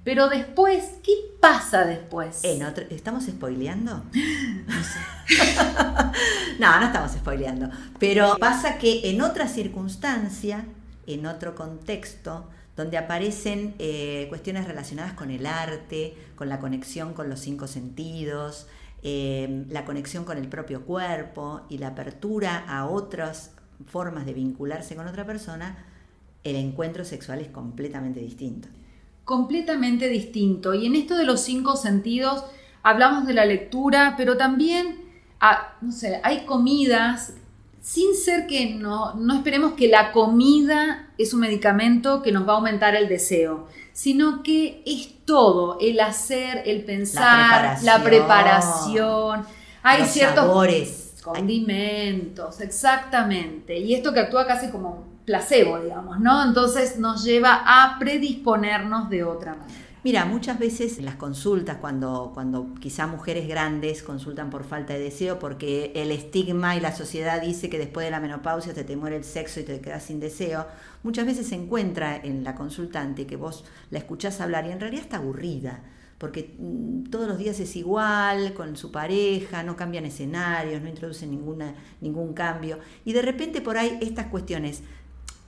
Pero 0.05 0.29
después, 0.29 0.85
¿qué 1.03 1.13
pasa 1.41 1.87
después? 1.87 2.43
¿Estamos 2.91 3.25
spoileando? 3.25 4.05
No 4.67 4.83
sé. 4.83 4.99
no, 6.59 6.81
no 6.81 6.87
estamos 6.87 7.13
spoileando. 7.13 7.71
Pero 7.99 8.37
pasa 8.39 8.79
que 8.79 9.11
en 9.11 9.23
otra 9.23 9.49
circunstancia, 9.49 10.67
en 11.07 11.27
otro 11.27 11.55
contexto, 11.55 12.49
donde 12.77 12.99
aparecen 12.99 13.75
eh, 13.79 14.27
cuestiones 14.29 14.67
relacionadas 14.67 15.13
con 15.13 15.31
el 15.31 15.47
arte, 15.47 16.17
con 16.35 16.49
la 16.49 16.61
conexión 16.61 17.15
con 17.15 17.29
los 17.29 17.41
cinco 17.41 17.67
sentidos, 17.67 18.67
eh, 19.03 19.65
la 19.69 19.85
conexión 19.85 20.25
con 20.25 20.39
el 20.39 20.49
propio 20.49 20.85
cuerpo 20.85 21.63
y 21.69 21.79
la 21.79 21.89
apertura 21.89 22.65
a 22.67 22.87
otras 22.87 23.53
formas 23.87 24.27
de 24.27 24.35
vincularse 24.35 24.97
con 24.97 25.07
otra 25.07 25.25
persona, 25.27 25.85
el 26.43 26.57
encuentro 26.57 27.05
sexual 27.05 27.41
es 27.41 27.49
completamente 27.49 28.21
distinto. 28.21 28.69
Completamente 29.25 30.09
distinto. 30.09 30.75
Y 30.75 30.87
en 30.87 30.97
esto 30.97 31.17
de 31.17 31.25
los 31.25 31.41
cinco 31.41 31.77
sentidos 31.77 32.45
hablamos 32.83 33.27
de 33.27 33.35
la 33.35 33.45
lectura, 33.45 34.15
pero 34.17 34.37
también, 34.37 35.01
ah, 35.41 35.77
no 35.81 35.93
sé, 35.93 36.21
hay 36.23 36.45
comidas, 36.45 37.35
sin 37.81 38.15
ser 38.15 38.47
que 38.47 38.75
no, 38.75 39.15
no 39.15 39.35
esperemos 39.35 39.73
que 39.73 39.89
la 39.89 40.13
comida 40.13 41.11
es 41.19 41.35
un 41.35 41.41
medicamento 41.41 42.23
que 42.23 42.33
nos 42.33 42.49
va 42.49 42.55
a 42.55 42.57
aumentar 42.57 42.95
el 42.95 43.09
deseo, 43.09 43.69
sino 43.93 44.43
que 44.43 44.83
es 44.87 45.25
todo, 45.25 45.79
el 45.81 46.01
hacer, 46.01 46.63
el 46.67 46.85
pensar, 46.85 47.79
la 47.83 48.03
preparación. 48.03 49.45
Hay 49.83 50.05
ciertos 50.07 50.47
sabores. 50.47 51.15
condimentos, 51.23 52.61
exactamente. 52.61 53.79
Y 53.79 53.95
esto 53.95 54.13
que 54.13 54.21
actúa 54.21 54.47
casi 54.47 54.71
como 54.71 55.14
placebo, 55.25 55.81
digamos, 55.81 56.21
¿no? 56.21 56.45
Entonces 56.45 56.99
nos 56.99 57.25
lleva 57.25 57.63
a 57.65 57.99
predisponernos 57.99 59.09
de 59.11 59.25
otra 59.25 59.55
manera. 59.55 59.81
Mira, 60.05 60.27
muchas 60.27 60.59
veces 60.59 60.99
en 60.99 61.07
las 61.07 61.15
consultas, 61.15 61.79
cuando, 61.79 62.33
cuando 62.35 62.75
quizá 62.79 63.07
mujeres 63.07 63.49
grandes 63.49 64.03
consultan 64.03 64.51
por 64.51 64.65
falta 64.65 64.93
de 64.93 64.99
deseo, 64.99 65.39
porque 65.39 65.93
el 65.95 66.11
estigma 66.11 66.77
y 66.77 66.81
la 66.81 66.95
sociedad 66.95 67.41
dice 67.41 67.71
que 67.71 67.79
después 67.79 68.05
de 68.05 68.11
la 68.11 68.21
menopausia 68.21 68.75
te, 68.75 68.85
te 68.85 68.97
muere 68.97 69.17
el 69.17 69.25
sexo 69.25 69.61
y 69.61 69.63
te 69.63 69.81
quedas 69.81 70.03
sin 70.03 70.21
deseo, 70.21 70.67
muchas 71.03 71.25
veces 71.25 71.47
se 71.47 71.55
encuentra 71.55 72.17
en 72.17 72.45
la 72.45 72.55
consultante 72.55 73.27
que 73.27 73.37
vos 73.37 73.65
la 73.91 73.99
escuchás 73.99 74.43
hablar 74.43 74.67
y 74.67 74.73
en 74.73 74.81
realidad 74.81 75.05
está 75.05 75.17
aburrida 75.17 75.81
porque 76.19 76.55
mm, 76.59 77.05
todos 77.11 77.27
los 77.29 77.39
días 77.39 77.59
es 77.61 77.77
igual 77.77 78.55
con 78.55 78.77
su 78.77 78.93
pareja, 78.93 79.63
no 79.63 79.77
cambian 79.77 80.05
escenarios, 80.05 80.81
no 80.83 80.89
introducen 80.89 81.31
ninguna, 81.31 81.75
ningún 82.01 82.35
cambio. 82.35 82.79
Y 83.05 83.13
de 83.13 83.23
repente 83.23 83.61
por 83.61 83.77
ahí 83.77 83.99
estas 84.01 84.27
cuestiones 84.27 84.83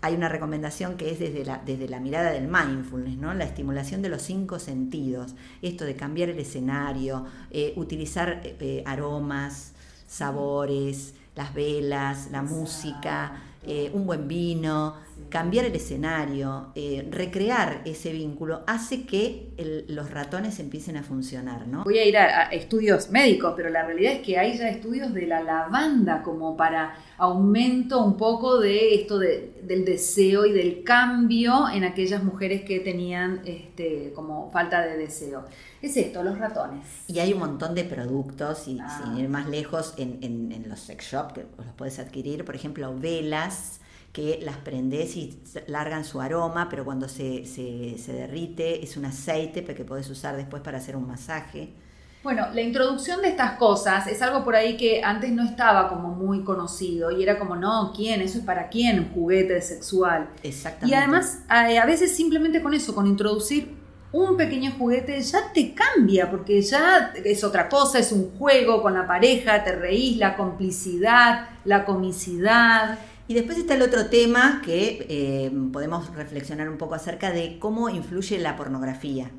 hay 0.06 0.14
una 0.14 0.28
recomendación 0.28 0.96
que 0.96 1.10
es 1.10 1.18
desde 1.18 1.44
la, 1.44 1.60
desde 1.66 1.88
la 1.88 1.98
mirada 1.98 2.30
del 2.30 2.46
mindfulness, 2.46 3.18
¿no? 3.18 3.34
la 3.34 3.44
estimulación 3.44 4.02
de 4.02 4.08
los 4.08 4.22
cinco 4.22 4.60
sentidos, 4.60 5.34
esto 5.62 5.84
de 5.84 5.96
cambiar 5.96 6.28
el 6.28 6.38
escenario, 6.38 7.26
eh, 7.50 7.72
utilizar 7.75 8.40
eh, 8.44 8.84
aromas, 8.86 9.72
sabores, 10.06 11.14
las 11.34 11.52
velas, 11.52 12.30
la 12.30 12.42
música, 12.42 13.42
eh, 13.64 13.90
un 13.92 14.06
buen 14.06 14.28
vino, 14.28 14.94
cambiar 15.28 15.64
el 15.64 15.75
escenario, 15.75 16.68
eh, 16.75 17.06
recrear 17.11 17.82
ese 17.85 18.12
vínculo, 18.12 18.62
hace 18.66 19.04
que 19.04 19.50
los 19.88 20.11
ratones 20.11 20.61
empiecen 20.61 20.96
a 20.96 21.02
funcionar. 21.02 21.66
¿no? 21.66 21.85
Voy 21.85 21.99
a 21.99 22.04
ir 22.04 22.16
a, 22.16 22.44
estudios 22.44 23.11
médicos, 23.11 23.54
pero 23.56 23.70
la 23.70 23.85
realidad 23.85 24.14
es 24.14 24.20
que 24.20 24.38
hay 24.38 24.56
ya 24.56 24.68
estudios 24.68 25.12
de 25.12 25.26
la 25.26 25.42
lavanda 25.42 26.23
como 26.23 26.56
para 26.56 26.94
aumento 27.18 28.04
un 28.04 28.16
poco 28.16 28.61
de 28.61 28.94
esto 28.94 29.18
del 29.18 29.85
deseo 29.85 30.46
y 30.46 30.52
del 30.52 30.85
cambio 30.85 31.68
en 31.73 31.85
aquellas 31.85 32.23
mujeres 32.23 32.62
que 32.62 32.80
tenían 32.80 33.42
este, 33.44 34.12
como 34.14 34.50
falta 34.50 34.85
de 34.87 34.96
deseo. 34.96 35.44
Es 35.82 35.96
esto, 35.96 36.23
los 36.23 36.38
ratones. 36.38 36.85
Y 37.08 37.18
hay 37.18 37.32
un 37.32 37.40
montón 37.40 37.75
de 37.75 37.85
productos, 37.85 38.68
y 38.68 38.78
ah. 38.80 39.02
sin 39.02 39.18
ir 39.18 39.28
más 39.28 39.49
lejos, 39.49 39.94
en, 39.96 40.23
en 40.23 40.68
los 40.68 40.80
sex 40.80 41.12
shops 41.12 41.35
que 41.35 41.40
los 41.58 41.75
puedes 41.76 41.99
adquirir, 41.99 42.44
por 42.44 42.54
ejemplo, 42.54 42.94
velas 42.99 43.80
que 44.16 44.40
las 44.42 44.56
prendes 44.56 45.14
y 45.14 45.38
largan 45.66 46.02
su 46.02 46.23
aroma, 46.23 46.68
pero 46.70 46.87
cuando 46.87 47.06
se, 47.06 47.44
se, 47.44 48.12
derrite 48.14 48.82
es 48.82 48.96
un 48.96 49.04
aceite 49.04 49.62
que 49.62 49.85
podés 49.85 50.08
usar 50.08 50.38
después 50.38 50.62
para 50.62 50.78
hacer 50.78 50.96
un 50.96 51.06
masaje. 51.06 51.75
Bueno, 52.23 52.46
la 52.54 52.62
introducción 52.62 53.20
de 53.20 53.28
estas 53.28 53.58
cosas 53.58 54.06
es 54.06 54.23
algo 54.23 54.42
por 54.42 54.56
ahí 54.56 54.78
que 54.78 55.02
antes 55.04 55.30
no 55.32 55.44
estaba 55.44 55.90
como 55.90 56.08
muy 56.14 56.44
conocido 56.44 57.11
y 57.11 57.23
era 57.23 57.38
como, 57.38 57.56
no, 57.56 57.92
¿quién? 57.94 58.23
Eso 58.23 58.38
es 58.38 58.44
para 58.44 58.70
quién, 58.70 59.00
un 59.00 59.08
juguete 59.12 59.61
sexual. 59.61 60.30
Exactamente. 60.42 60.96
Y 60.96 60.99
además, 60.99 61.40
a 61.49 61.85
veces 61.85 62.16
simplemente 62.16 62.62
con 62.62 62.73
eso, 62.73 62.94
con 62.94 63.06
introducir 63.06 63.76
un 64.12 64.38
pequeño 64.38 64.73
juguete 64.78 65.20
ya 65.20 65.52
te 65.52 65.75
cambia, 65.75 66.30
porque 66.30 66.62
ya 66.62 67.12
es 67.23 67.44
otra 67.44 67.68
cosa, 67.68 67.99
es 67.99 68.12
un 68.12 68.30
juego 68.38 68.80
con 68.80 68.94
la 68.94 69.06
pareja, 69.06 69.62
te 69.62 69.73
reís, 69.73 70.16
la 70.16 70.38
complicidad, 70.38 71.50
la 71.66 71.85
comicidad. 71.85 72.99
Y 73.28 73.35
después 73.35 73.59
está 73.59 73.75
el 73.75 73.83
otro 73.83 74.06
tema 74.06 74.62
que 74.64 75.06
eh, 75.09 75.50
podemos 75.73 76.14
reflexionar 76.14 76.68
un 76.68 76.78
poco 76.78 76.95
acerca 76.95 77.33
de 77.33 77.59
cómo 77.59 77.88
influye 77.88 78.38
la 78.38 78.56
pornografía. 78.56 79.30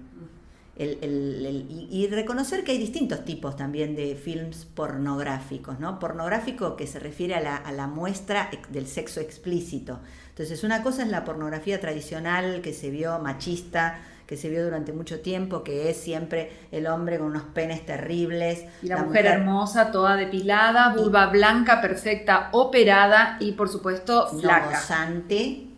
y, 0.77 2.07
reconocer 2.11 2.63
que 2.63 2.73
hay 2.73 2.77
distintos 2.77 3.25
tipos 3.25 3.55
también 3.55 3.95
de 3.95 4.15
films 4.15 4.65
pornográficos, 4.65 5.79
¿no? 5.79 5.97
Pornográfico 5.99 6.75
que 6.75 6.85
se 6.85 6.99
refiere 6.99 7.33
a 7.33 7.41
la, 7.41 7.55
a 7.55 7.71
la 7.71 7.87
muestra 7.87 8.51
del 8.69 8.87
sexo 8.87 9.19
explícito. 9.19 9.99
Entonces, 10.29 10.63
una 10.63 10.83
cosa 10.83 11.03
es 11.03 11.09
la 11.09 11.23
pornografía 11.23 11.79
tradicional 11.79 12.61
que 12.61 12.73
se 12.73 12.91
vio 12.91 13.17
machista, 13.19 13.99
que 14.27 14.35
se 14.35 14.49
vio 14.49 14.63
durante 14.63 14.91
mucho 14.91 15.21
tiempo, 15.21 15.63
que 15.63 15.89
es 15.89 15.97
siempre 15.97 16.51
el 16.71 16.85
hombre 16.85 17.17
con 17.17 17.27
unos 17.27 17.43
penes 17.43 17.85
terribles. 17.85 18.65
Y 18.83 18.87
la, 18.87 19.03
mujer, 19.03 19.25
hermosa, 19.25 19.91
toda 19.91 20.17
depilada, 20.17 20.93
vulva 20.93 21.27
blanca, 21.27 21.81
perfecta, 21.81 22.49
operada 22.51 23.37
y 23.39 23.53
por 23.53 23.69
supuesto 23.69 24.27
flaca. 24.27 24.77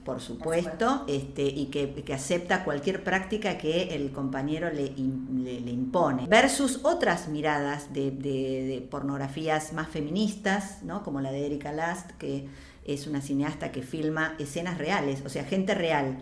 por 0.04 0.22
supuesto, 0.22 1.06
este, 1.08 1.44
y 1.44 1.68
que, 1.68 2.04
acepta 2.12 2.64
cualquier 2.64 3.04
práctica 3.04 3.60
que 3.60 3.96
el 3.96 4.12
compañero 4.12 4.72
le, 4.72 4.90
le, 4.96 5.72
impone. 5.72 6.26
Versus 6.28 6.80
otras 6.82 7.28
miradas 7.28 7.94
de, 7.94 8.10
de, 8.10 8.88
pornografías 8.90 9.72
más 9.74 9.88
feministas, 9.88 10.82
¿no? 10.82 11.04
como 11.04 11.22
la 11.22 11.32
de 11.32 11.46
Erika 11.46 11.72
Last, 11.72 12.10
que 12.18 12.48
es 12.86 13.06
una 13.06 13.22
cineasta 13.22 13.72
que 13.72 13.84
filma 13.84 14.34
escenas 14.40 14.80
reales, 14.80 15.22
o 15.24 15.30
sea, 15.30 15.44
gente 15.44 15.76
real 15.76 16.18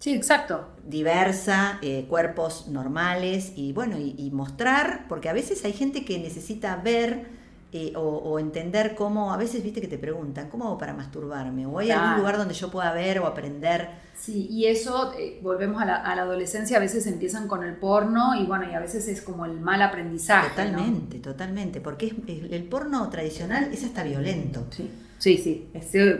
Sí, 0.00 0.14
exacto. 0.14 0.66
Diversa, 0.86 1.78
eh, 1.82 2.06
cuerpos 2.08 2.68
normales 2.68 3.52
y 3.54 3.74
bueno, 3.74 3.98
y, 3.98 4.30
mostrar, 4.32 5.04
porque 5.08 5.28
a 5.28 5.34
veces 5.34 5.62
hay 5.66 5.74
gente 5.74 6.06
que 6.06 6.18
necesita 6.18 6.74
ver 6.76 7.26
eh, 7.72 7.92
o, 7.94 8.38
entender 8.38 8.94
cómo, 8.94 9.30
a 9.30 9.36
veces 9.36 9.62
viste 9.62 9.82
que 9.82 9.88
te 9.88 9.98
preguntan, 9.98 10.48
¿cómo 10.48 10.64
hago 10.64 10.78
para 10.78 10.94
masturbarme? 10.94 11.66
¿O 11.66 11.78
hay 11.78 11.90
algún 11.90 12.16
lugar 12.16 12.38
donde 12.38 12.54
yo 12.54 12.70
pueda 12.70 12.94
ver 12.94 13.18
o 13.18 13.26
aprender? 13.26 13.90
Sí, 14.18 14.46
y 14.50 14.66
eso, 14.66 15.12
eh, 15.18 15.38
volvemos 15.42 15.82
a 15.82 15.84
la, 15.84 15.96
adolescencia, 15.96 16.78
a 16.78 16.80
veces 16.80 17.06
empiezan 17.06 17.46
con 17.46 17.62
el 17.62 17.76
porno 17.76 18.34
y 18.34 18.46
bueno, 18.46 18.70
y 18.70 18.74
a 18.74 18.80
veces 18.80 19.06
es 19.06 19.20
como 19.20 19.44
el 19.44 19.60
mal 19.60 19.82
aprendizaje. 19.82 20.48
Totalmente, 20.48 21.18
totalmente, 21.18 21.80
porque 21.82 22.14
el 22.26 22.64
porno 22.64 23.06
tradicional 23.10 23.68
es 23.70 23.84
hasta 23.84 24.02
violento. 24.02 24.66
Sí. 24.70 24.90
Sí, 25.20 25.36
sí, 25.36 25.68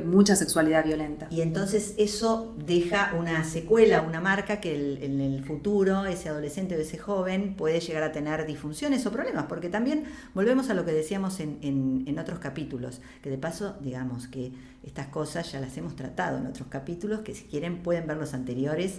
mucha 0.04 0.36
sexualidad 0.36 0.84
violenta. 0.84 1.26
Y 1.30 1.40
entonces 1.40 1.94
eso 1.96 2.54
deja 2.66 3.14
una 3.18 3.44
secuela, 3.44 4.02
una 4.02 4.20
marca 4.20 4.60
que 4.60 4.98
en 5.02 5.22
el 5.22 5.42
futuro 5.42 6.04
ese 6.04 6.28
adolescente 6.28 6.76
o 6.76 6.78
ese 6.78 6.98
joven 6.98 7.54
puede 7.56 7.80
llegar 7.80 8.02
a 8.02 8.12
tener 8.12 8.44
disfunciones 8.44 9.06
o 9.06 9.10
problemas, 9.10 9.46
porque 9.46 9.70
también 9.70 10.04
volvemos 10.34 10.68
a 10.68 10.74
lo 10.74 10.84
que 10.84 10.92
decíamos 10.92 11.40
en, 11.40 12.18
otros 12.18 12.40
capítulos, 12.40 13.00
que 13.22 13.30
de 13.30 13.38
paso, 13.38 13.78
digamos 13.80 14.28
que 14.28 14.52
estas 14.82 15.06
cosas 15.06 15.50
ya 15.50 15.60
las 15.60 15.74
hemos 15.78 15.96
tratado 15.96 16.36
en 16.36 16.46
otros 16.46 16.68
capítulos, 16.68 17.20
que 17.20 17.34
si 17.34 17.44
quieren 17.44 17.82
pueden 17.82 18.06
ver 18.06 18.18
los 18.18 18.34
anteriores 18.34 18.98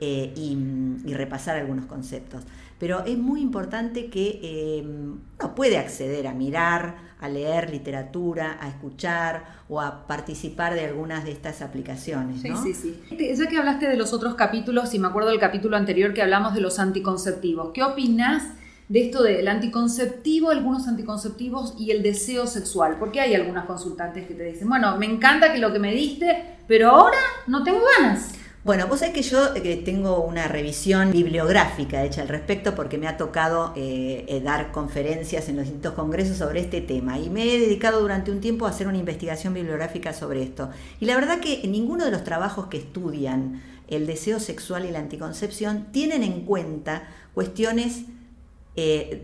eh, 0.00 0.32
y, 0.36 1.14
repasar 1.14 1.56
algunos 1.56 1.86
conceptos. 1.86 2.42
Pero 2.78 3.04
es 3.04 3.16
muy 3.16 3.40
importante 3.40 4.06
que 4.10 4.40
eh, 4.42 4.82
uno 4.84 5.54
puede 5.54 5.78
acceder 5.78 6.26
a 6.26 6.34
mirar, 6.34 6.96
a 7.20 7.28
leer 7.28 7.70
literatura, 7.70 8.58
a 8.60 8.68
escuchar 8.68 9.44
o 9.68 9.80
a 9.80 10.08
participar 10.08 10.74
de 10.74 10.86
algunas 10.86 11.24
de 11.24 11.30
estas 11.30 11.62
aplicaciones. 11.62 12.42
Sí, 12.42 12.50
sí, 12.60 12.74
sí. 12.74 13.34
Ya 13.36 13.46
que 13.46 13.56
hablaste 13.56 13.88
de 13.88 13.96
los 13.96 14.12
otros 14.12 14.34
capítulos, 14.34 14.92
y 14.92 14.98
me 14.98 15.06
acuerdo 15.06 15.30
del 15.30 15.38
capítulo 15.38 15.76
anterior 15.76 16.12
que 16.12 16.22
hablamos 16.22 16.52
de 16.54 16.60
los 16.60 16.80
anticonceptivos, 16.80 17.70
¿qué 17.72 17.84
opinas 17.84 18.42
de 18.88 19.06
esto 19.06 19.22
del 19.22 19.46
anticonceptivo, 19.46 20.50
algunos 20.50 20.88
anticonceptivos 20.88 21.74
y 21.78 21.92
el 21.92 22.02
deseo 22.02 22.48
sexual? 22.48 22.96
Porque 22.98 23.20
hay 23.20 23.36
algunas 23.36 23.66
consultantes 23.66 24.26
que 24.26 24.34
te 24.34 24.42
dicen, 24.42 24.68
bueno, 24.68 24.96
me 24.98 25.06
encanta 25.06 25.52
que 25.52 25.60
lo 25.60 25.72
que 25.72 25.78
me 25.78 25.94
diste, 25.94 26.56
pero 26.66 26.90
ahora 26.90 27.18
no 27.46 27.62
tengo 27.62 27.82
ganas. 28.00 28.32
Bueno, 28.64 28.86
vos 28.86 29.00
sabés 29.00 29.12
que 29.12 29.22
yo 29.22 29.56
eh, 29.56 29.82
tengo 29.84 30.20
una 30.20 30.46
revisión 30.46 31.10
bibliográfica 31.10 32.04
hecha 32.04 32.22
al 32.22 32.28
respecto 32.28 32.76
porque 32.76 32.96
me 32.96 33.08
ha 33.08 33.16
tocado 33.16 33.72
eh, 33.74 34.24
eh, 34.28 34.40
dar 34.40 34.70
conferencias 34.70 35.48
en 35.48 35.56
los 35.56 35.64
distintos 35.64 35.94
congresos 35.94 36.36
sobre 36.36 36.60
este 36.60 36.80
tema 36.80 37.18
y 37.18 37.28
me 37.28 37.42
he 37.42 37.58
dedicado 37.58 38.00
durante 38.00 38.30
un 38.30 38.40
tiempo 38.40 38.64
a 38.64 38.70
hacer 38.70 38.86
una 38.86 38.98
investigación 38.98 39.52
bibliográfica 39.52 40.12
sobre 40.12 40.44
esto. 40.44 40.70
Y 41.00 41.06
la 41.06 41.16
verdad 41.16 41.40
que 41.40 41.66
ninguno 41.66 42.04
de 42.04 42.12
los 42.12 42.22
trabajos 42.22 42.68
que 42.68 42.76
estudian 42.76 43.60
el 43.88 44.06
deseo 44.06 44.38
sexual 44.38 44.86
y 44.86 44.92
la 44.92 45.00
anticoncepción 45.00 45.88
tienen 45.90 46.22
en 46.22 46.42
cuenta 46.42 47.08
cuestiones 47.34 48.04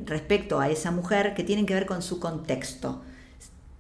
respecto 0.05 0.59
a 0.59 0.69
esa 0.69 0.91
mujer 0.91 1.35
que 1.35 1.45
tienen 1.45 1.65
que 1.65 1.75
ver 1.75 1.87
con 1.87 2.03
su 2.03 2.19
contexto 2.19 3.03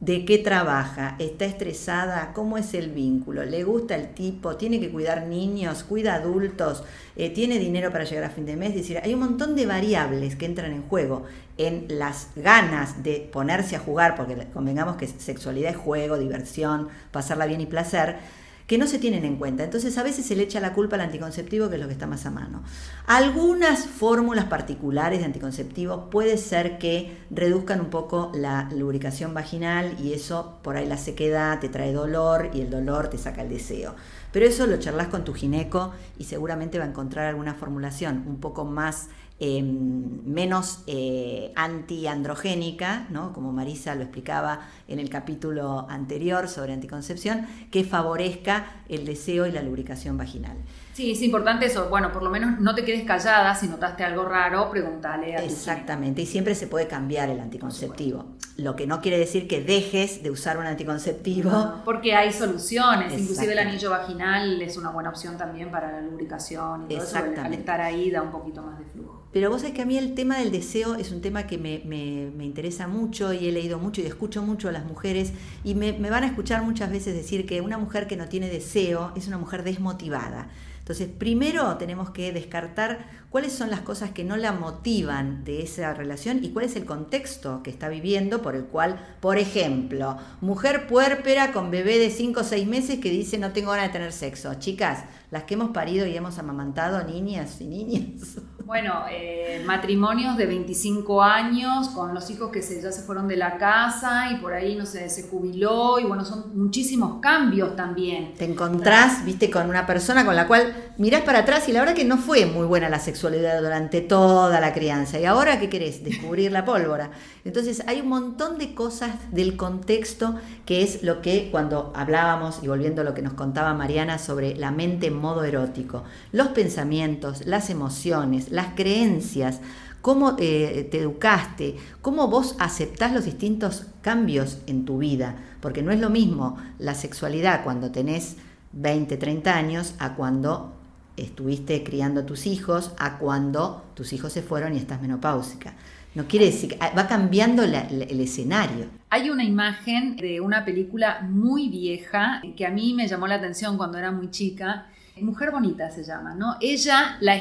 de 0.00 0.24
qué 0.24 0.38
trabaja, 0.38 1.16
está 1.18 1.44
estresada, 1.44 2.32
cómo 2.32 2.56
es 2.56 2.72
el 2.74 2.90
vínculo, 2.90 3.44
le 3.44 3.64
gusta 3.64 3.96
el 3.96 4.14
tipo, 4.14 4.56
tiene 4.56 4.78
que 4.78 4.90
cuidar 4.90 5.26
niños, 5.26 5.82
cuida 5.82 6.14
adultos, 6.14 6.84
eh, 7.16 7.30
tiene 7.30 7.58
dinero 7.58 7.90
para 7.90 8.04
llegar 8.04 8.24
a 8.24 8.30
fin 8.30 8.46
de 8.46 8.56
mes. 8.56 8.70
Es 8.70 8.76
decir, 8.76 9.00
hay 9.02 9.12
un 9.14 9.20
montón 9.20 9.56
de 9.56 9.66
variables 9.66 10.36
que 10.36 10.46
entran 10.46 10.70
en 10.72 10.82
juego 10.82 11.24
en 11.56 11.86
las 11.88 12.28
ganas 12.36 13.02
de 13.02 13.28
ponerse 13.32 13.74
a 13.74 13.80
jugar, 13.80 14.14
porque 14.14 14.36
convengamos 14.54 14.96
que 14.96 15.08
sexualidad 15.08 15.72
es 15.72 15.76
juego, 15.76 16.16
diversión, 16.16 16.88
pasarla 17.10 17.46
bien 17.46 17.60
y 17.60 17.66
placer, 17.66 18.18
que 18.68 18.76
no 18.76 18.86
se 18.86 18.98
tienen 18.98 19.24
en 19.24 19.36
cuenta. 19.36 19.64
Entonces 19.64 19.96
a 19.96 20.02
veces 20.02 20.26
se 20.26 20.36
le 20.36 20.42
echa 20.42 20.60
la 20.60 20.74
culpa 20.74 20.96
al 20.96 21.00
anticonceptivo, 21.00 21.70
que 21.70 21.76
es 21.76 21.80
lo 21.80 21.88
que 21.88 21.94
está 21.94 22.06
más 22.06 22.26
a 22.26 22.30
mano. 22.30 22.62
Algunas 23.06 23.86
fórmulas 23.86 24.44
particulares 24.44 25.20
de 25.20 25.24
anticonceptivos 25.24 26.04
puede 26.10 26.36
ser 26.36 26.78
que 26.78 27.16
reduzcan 27.30 27.80
un 27.80 27.88
poco 27.88 28.30
la 28.34 28.68
lubricación 28.76 29.32
vaginal 29.32 29.96
y 29.98 30.12
eso 30.12 30.58
por 30.62 30.76
ahí 30.76 30.86
la 30.86 30.98
sequedad 30.98 31.58
te 31.60 31.70
trae 31.70 31.94
dolor 31.94 32.50
y 32.52 32.60
el 32.60 32.68
dolor 32.68 33.08
te 33.08 33.16
saca 33.16 33.40
el 33.40 33.48
deseo. 33.48 33.96
Pero 34.32 34.44
eso 34.44 34.66
lo 34.66 34.76
charlas 34.76 35.08
con 35.08 35.24
tu 35.24 35.32
gineco 35.32 35.92
y 36.18 36.24
seguramente 36.24 36.78
va 36.78 36.84
a 36.84 36.88
encontrar 36.88 37.24
alguna 37.24 37.54
formulación 37.54 38.24
un 38.26 38.38
poco 38.38 38.66
más 38.66 39.08
Em, 39.40 40.20
menos 40.24 40.80
eh, 40.88 41.52
antiandrogénica, 41.54 43.06
¿no? 43.08 43.32
como 43.32 43.52
Marisa 43.52 43.94
lo 43.94 44.02
explicaba 44.02 44.66
en 44.88 44.98
el 44.98 45.08
capítulo 45.10 45.86
anterior 45.88 46.48
sobre 46.48 46.72
anticoncepción, 46.72 47.46
que 47.70 47.84
favorezca 47.84 48.82
el 48.88 49.04
deseo 49.04 49.46
y 49.46 49.52
la 49.52 49.62
lubricación 49.62 50.16
vaginal. 50.16 50.56
Sí, 50.98 51.12
es 51.12 51.22
importante 51.22 51.66
eso. 51.66 51.88
Bueno, 51.88 52.10
por 52.10 52.24
lo 52.24 52.28
menos 52.28 52.58
no 52.58 52.74
te 52.74 52.84
quedes 52.84 53.04
callada. 53.04 53.54
Si 53.54 53.68
notaste 53.68 54.02
algo 54.02 54.24
raro, 54.24 54.68
pregúntale 54.68 55.36
a 55.36 55.44
Exactamente. 55.44 56.22
Y 56.22 56.26
siempre 56.26 56.56
se 56.56 56.66
puede 56.66 56.88
cambiar 56.88 57.30
el 57.30 57.38
anticonceptivo. 57.38 58.34
Lo 58.56 58.74
que 58.74 58.88
no 58.88 59.00
quiere 59.00 59.16
decir 59.16 59.46
que 59.46 59.60
dejes 59.60 60.24
de 60.24 60.32
usar 60.32 60.58
un 60.58 60.66
anticonceptivo. 60.66 61.82
porque 61.84 62.16
hay 62.16 62.32
soluciones. 62.32 63.16
Inclusive 63.16 63.52
el 63.52 63.60
anillo 63.60 63.90
vaginal 63.90 64.60
es 64.60 64.76
una 64.76 64.90
buena 64.90 65.10
opción 65.10 65.38
también 65.38 65.70
para 65.70 65.92
la 65.92 66.00
lubricación 66.00 66.86
y 66.86 66.96
todo 66.96 67.04
eso. 67.04 67.16
Al 67.16 67.54
estar 67.54 67.80
ahí 67.80 68.10
da 68.10 68.20
un 68.20 68.32
poquito 68.32 68.60
más 68.62 68.76
de 68.80 68.84
flujo. 68.86 69.22
Pero 69.32 69.50
vos 69.50 69.60
sabés 69.60 69.76
que 69.76 69.82
a 69.82 69.86
mí 69.86 69.96
el 69.96 70.16
tema 70.16 70.38
del 70.38 70.50
deseo 70.50 70.96
es 70.96 71.12
un 71.12 71.20
tema 71.20 71.46
que 71.46 71.58
me, 71.58 71.80
me, 71.84 72.44
interesa 72.44 72.88
mucho 72.88 73.32
y 73.32 73.46
he 73.46 73.52
leído 73.52 73.78
mucho 73.78 74.00
y 74.00 74.06
escucho 74.06 74.42
mucho 74.42 74.68
a 74.68 74.72
las 74.72 74.84
mujeres 74.84 75.32
y 75.62 75.76
me, 75.76 75.92
me 75.92 76.10
van 76.10 76.24
a 76.24 76.26
escuchar 76.26 76.64
muchas 76.64 76.90
veces 76.90 77.14
decir 77.14 77.46
que 77.46 77.60
una 77.60 77.78
mujer 77.78 78.08
que 78.08 78.16
no 78.16 78.26
tiene 78.26 78.48
deseo 78.48 79.12
es 79.14 79.28
una 79.28 79.38
mujer 79.38 79.62
desmotivada. 79.62 80.48
Entonces, 80.88 81.08
primero 81.18 81.76
tenemos 81.76 82.08
que 82.12 82.32
descartar 82.32 83.10
cuáles 83.28 83.52
son 83.52 83.68
las 83.68 83.82
cosas 83.82 84.12
que 84.12 84.24
no 84.24 84.38
la 84.38 84.52
motivan 84.52 85.44
de 85.44 85.60
esa 85.60 85.92
relación 85.92 86.42
y 86.42 86.48
cuál 86.48 86.64
es 86.64 86.76
el 86.76 86.86
contexto 86.86 87.62
que 87.62 87.68
está 87.68 87.90
viviendo 87.90 88.40
por 88.40 88.56
el 88.56 88.64
cual, 88.64 88.98
por 89.20 89.36
ejemplo, 89.36 90.16
mujer 90.40 90.86
puérpera 90.86 91.52
con 91.52 91.70
bebé 91.70 91.98
de 91.98 92.08
5 92.08 92.40
o 92.40 92.42
6 92.42 92.66
meses 92.66 93.00
que 93.00 93.10
dice 93.10 93.36
no 93.36 93.52
tengo 93.52 93.72
ganas 93.72 93.88
de 93.88 93.92
tener 93.92 94.12
sexo. 94.12 94.54
Chicas, 94.54 95.04
las 95.30 95.42
que 95.42 95.54
hemos 95.54 95.72
parido 95.72 96.06
y 96.06 96.16
hemos 96.16 96.38
amamantado 96.38 97.04
niñas 97.04 97.60
y 97.60 97.66
niños. 97.66 98.38
Bueno, 98.68 99.04
eh, 99.10 99.62
matrimonios 99.64 100.36
de 100.36 100.44
25 100.44 101.22
años 101.22 101.88
con 101.88 102.12
los 102.12 102.28
hijos 102.28 102.50
que 102.50 102.60
se, 102.60 102.82
ya 102.82 102.92
se 102.92 103.00
fueron 103.00 103.26
de 103.26 103.34
la 103.34 103.56
casa 103.56 104.30
y 104.30 104.36
por 104.42 104.52
ahí, 104.52 104.76
no 104.76 104.84
se 104.84 105.08
jubiló 105.22 105.98
y 105.98 106.04
bueno, 106.04 106.22
son 106.22 106.54
muchísimos 106.54 107.18
cambios 107.22 107.74
también. 107.76 108.34
Te 108.34 108.44
encontrás, 108.44 109.24
viste, 109.24 109.50
con 109.50 109.70
una 109.70 109.86
persona 109.86 110.22
con 110.22 110.36
la 110.36 110.46
cual 110.46 110.92
mirás 110.98 111.22
para 111.22 111.38
atrás 111.38 111.66
y 111.70 111.72
la 111.72 111.80
verdad 111.80 111.94
que 111.94 112.04
no 112.04 112.18
fue 112.18 112.44
muy 112.44 112.66
buena 112.66 112.90
la 112.90 112.98
sexualidad 112.98 113.58
durante 113.62 114.02
toda 114.02 114.60
la 114.60 114.74
crianza. 114.74 115.18
¿Y 115.18 115.24
ahora 115.24 115.58
qué 115.58 115.70
querés? 115.70 116.04
Descubrir 116.04 116.52
la 116.52 116.66
pólvora. 116.66 117.10
Entonces 117.46 117.82
hay 117.86 118.02
un 118.02 118.08
montón 118.08 118.58
de 118.58 118.74
cosas 118.74 119.12
del 119.32 119.56
contexto 119.56 120.34
que 120.66 120.82
es 120.82 121.02
lo 121.02 121.22
que 121.22 121.48
cuando 121.50 121.90
hablábamos, 121.96 122.60
y 122.62 122.68
volviendo 122.68 123.00
a 123.00 123.04
lo 123.04 123.14
que 123.14 123.22
nos 123.22 123.32
contaba 123.32 123.72
Mariana 123.72 124.18
sobre 124.18 124.54
la 124.56 124.70
mente 124.72 125.06
en 125.06 125.16
modo 125.16 125.44
erótico, 125.44 126.04
los 126.32 126.48
pensamientos, 126.48 127.46
las 127.46 127.70
emociones, 127.70 128.50
las 128.58 128.74
creencias, 128.74 129.60
cómo 130.02 130.36
eh, 130.38 130.88
te 130.90 130.98
educaste, 130.98 131.76
cómo 132.02 132.28
vos 132.28 132.56
aceptás 132.58 133.12
los 133.12 133.24
distintos 133.24 133.86
cambios 134.02 134.58
en 134.66 134.84
tu 134.84 134.98
vida, 134.98 135.36
porque 135.60 135.82
no 135.82 135.92
es 135.92 136.00
lo 136.00 136.10
mismo 136.10 136.56
la 136.78 136.94
sexualidad 136.94 137.62
cuando 137.62 137.90
tenés 137.92 138.36
20, 138.72 139.16
30 139.16 139.54
años 139.54 139.94
a 140.00 140.14
cuando 140.16 140.74
estuviste 141.16 141.84
criando 141.84 142.20
a 142.20 142.26
tus 142.26 142.46
hijos, 142.46 142.92
a 142.98 143.18
cuando 143.18 143.84
tus 143.94 144.12
hijos 144.12 144.32
se 144.32 144.42
fueron 144.42 144.74
y 144.74 144.78
estás 144.78 145.00
menopáusica. 145.00 145.74
No 146.14 146.26
quiere 146.26 146.46
decir 146.46 146.70
que 146.70 146.78
va 146.78 147.06
cambiando 147.06 147.62
el 147.62 148.20
escenario. 148.20 148.86
Hay 149.10 149.30
una 149.30 149.44
imagen 149.44 150.16
de 150.16 150.40
una 150.40 150.64
película 150.64 151.20
muy 151.28 151.68
vieja 151.68 152.42
que 152.56 152.66
a 152.66 152.70
mí 152.70 152.94
me 152.94 153.06
llamó 153.06 153.28
la 153.28 153.36
atención 153.36 153.76
cuando 153.76 153.98
era 153.98 154.10
muy 154.10 154.30
chica, 154.30 154.86
Mujer 155.20 155.50
Bonita 155.50 155.90
se 155.90 156.04
llama, 156.04 156.34
¿no? 156.34 156.56
Ella 156.60 157.16
la 157.20 157.36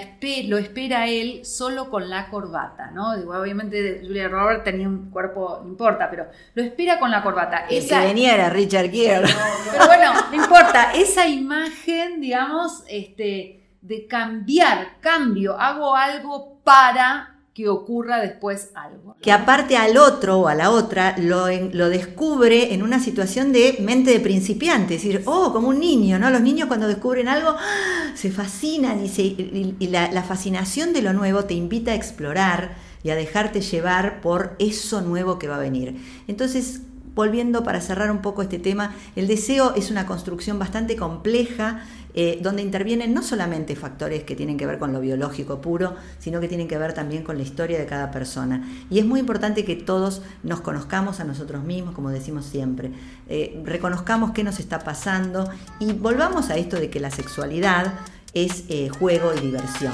lo 0.45 0.57
espera 0.57 1.01
a 1.01 1.07
él 1.07 1.45
solo 1.45 1.89
con 1.89 2.09
la 2.09 2.29
corbata, 2.29 2.91
¿no? 2.91 3.11
obviamente 3.11 4.01
Julia 4.03 4.27
Roberts 4.27 4.63
tenía 4.63 4.87
un 4.87 5.09
cuerpo, 5.09 5.61
no 5.63 5.69
importa, 5.69 6.09
pero 6.09 6.27
lo 6.53 6.63
espera 6.63 6.99
con 6.99 7.11
la 7.11 7.21
corbata. 7.21 7.65
El 7.69 7.77
esa, 7.77 8.01
que 8.01 8.07
venía 8.07 8.35
era 8.35 8.49
Richard 8.49 8.89
Gere. 8.89 9.27
Pero 9.71 9.87
bueno, 9.87 10.11
no 10.29 10.35
importa, 10.35 10.93
esa 10.93 11.27
imagen, 11.27 12.21
digamos, 12.21 12.83
este, 12.87 13.67
de 13.81 14.07
cambiar, 14.07 14.99
cambio, 14.99 15.59
hago 15.59 15.95
algo 15.95 16.59
para 16.63 17.36
que 17.57 17.67
ocurra 17.69 18.19
después 18.19 18.69
algo. 18.75 19.17
Que 19.19 19.31
aparte 19.31 19.77
al 19.77 19.97
otro 19.97 20.41
o 20.41 20.47
a 20.47 20.53
la 20.53 20.69
otra 20.69 21.15
lo, 21.17 21.47
lo, 21.73 21.89
descubre 21.89 22.75
en 22.75 22.83
una 22.83 22.99
situación 22.99 23.51
de 23.51 23.77
mente 23.79 24.11
de 24.11 24.19
principiante, 24.19 24.93
es 24.93 25.01
decir, 25.01 25.23
oh, 25.25 25.51
como 25.51 25.69
un 25.69 25.79
niño, 25.79 26.19
¿no? 26.19 26.29
Los 26.29 26.41
niños 26.41 26.67
cuando 26.67 26.87
descubren 26.87 27.27
algo 27.27 27.55
¡ah! 27.57 28.11
se 28.13 28.29
fascinan 28.29 29.03
y, 29.03 29.09
se, 29.09 29.23
y 29.23 29.87
la, 29.87 30.11
la 30.11 30.21
fascinación 30.21 30.93
de 30.93 31.01
lo 31.01 31.13
nuevo 31.13 31.45
te 31.45 31.55
invita 31.55 31.93
a 31.93 31.95
explorar 31.95 32.75
y 33.01 33.09
a 33.09 33.15
dejarte 33.15 33.61
llevar 33.61 34.21
por 34.21 34.55
eso 34.59 35.01
nuevo 35.01 35.39
que 35.39 35.47
va 35.47 35.55
a 35.55 35.59
venir. 35.59 35.95
Entonces, 36.27 36.81
volviendo 37.17 37.63
para 37.63 37.81
cerrar 37.81 38.11
un 38.11 38.21
poco 38.21 38.43
este 38.43 38.59
tema, 38.59 38.93
el 39.15 39.27
deseo 39.27 39.73
es 39.75 39.89
una 39.89 40.05
construcción 40.05 40.59
bastante 40.59 40.95
compleja 40.95 41.83
eh, 42.13 42.39
donde 42.41 42.61
intervienen 42.61 43.13
no 43.13 43.23
solamente 43.23 43.75
factores 43.75 44.23
que 44.23 44.35
tienen 44.35 44.55
que 44.55 44.67
ver 44.67 44.77
con 44.77 44.93
lo 44.93 45.01
biológico 45.01 45.59
puro, 45.59 45.95
sino 46.19 46.39
que 46.39 46.47
tienen 46.47 46.67
que 46.67 46.77
ver 46.77 46.93
también 46.93 47.23
con 47.23 47.37
la 47.37 47.43
historia 47.43 47.79
de 47.79 47.87
cada 47.87 48.11
persona. 48.11 48.69
Y 48.91 48.99
es 48.99 49.05
muy 49.05 49.19
importante 49.19 49.65
que 49.65 49.75
todos 49.75 50.21
nos 50.43 50.61
conozcamos 50.61 51.19
a 51.19 51.23
nosotros 51.23 51.63
mismos, 51.63 51.95
como 51.95 52.11
decimos 52.11 52.45
siempre, 52.45 52.91
eh, 53.27 53.59
reconozcamos 53.65 54.31
qué 54.31 54.43
nos 54.43 54.59
está 54.59 54.79
pasando 54.79 55.49
y 55.79 55.93
volvamos 55.93 56.51
a 56.51 56.57
esto 56.57 56.77
de 56.79 56.91
que 56.91 56.99
la 56.99 57.09
sexualidad 57.09 57.95
es 58.33 58.63
eh, 58.69 58.89
juego 58.89 59.33
y 59.35 59.39
diversión. 59.39 59.93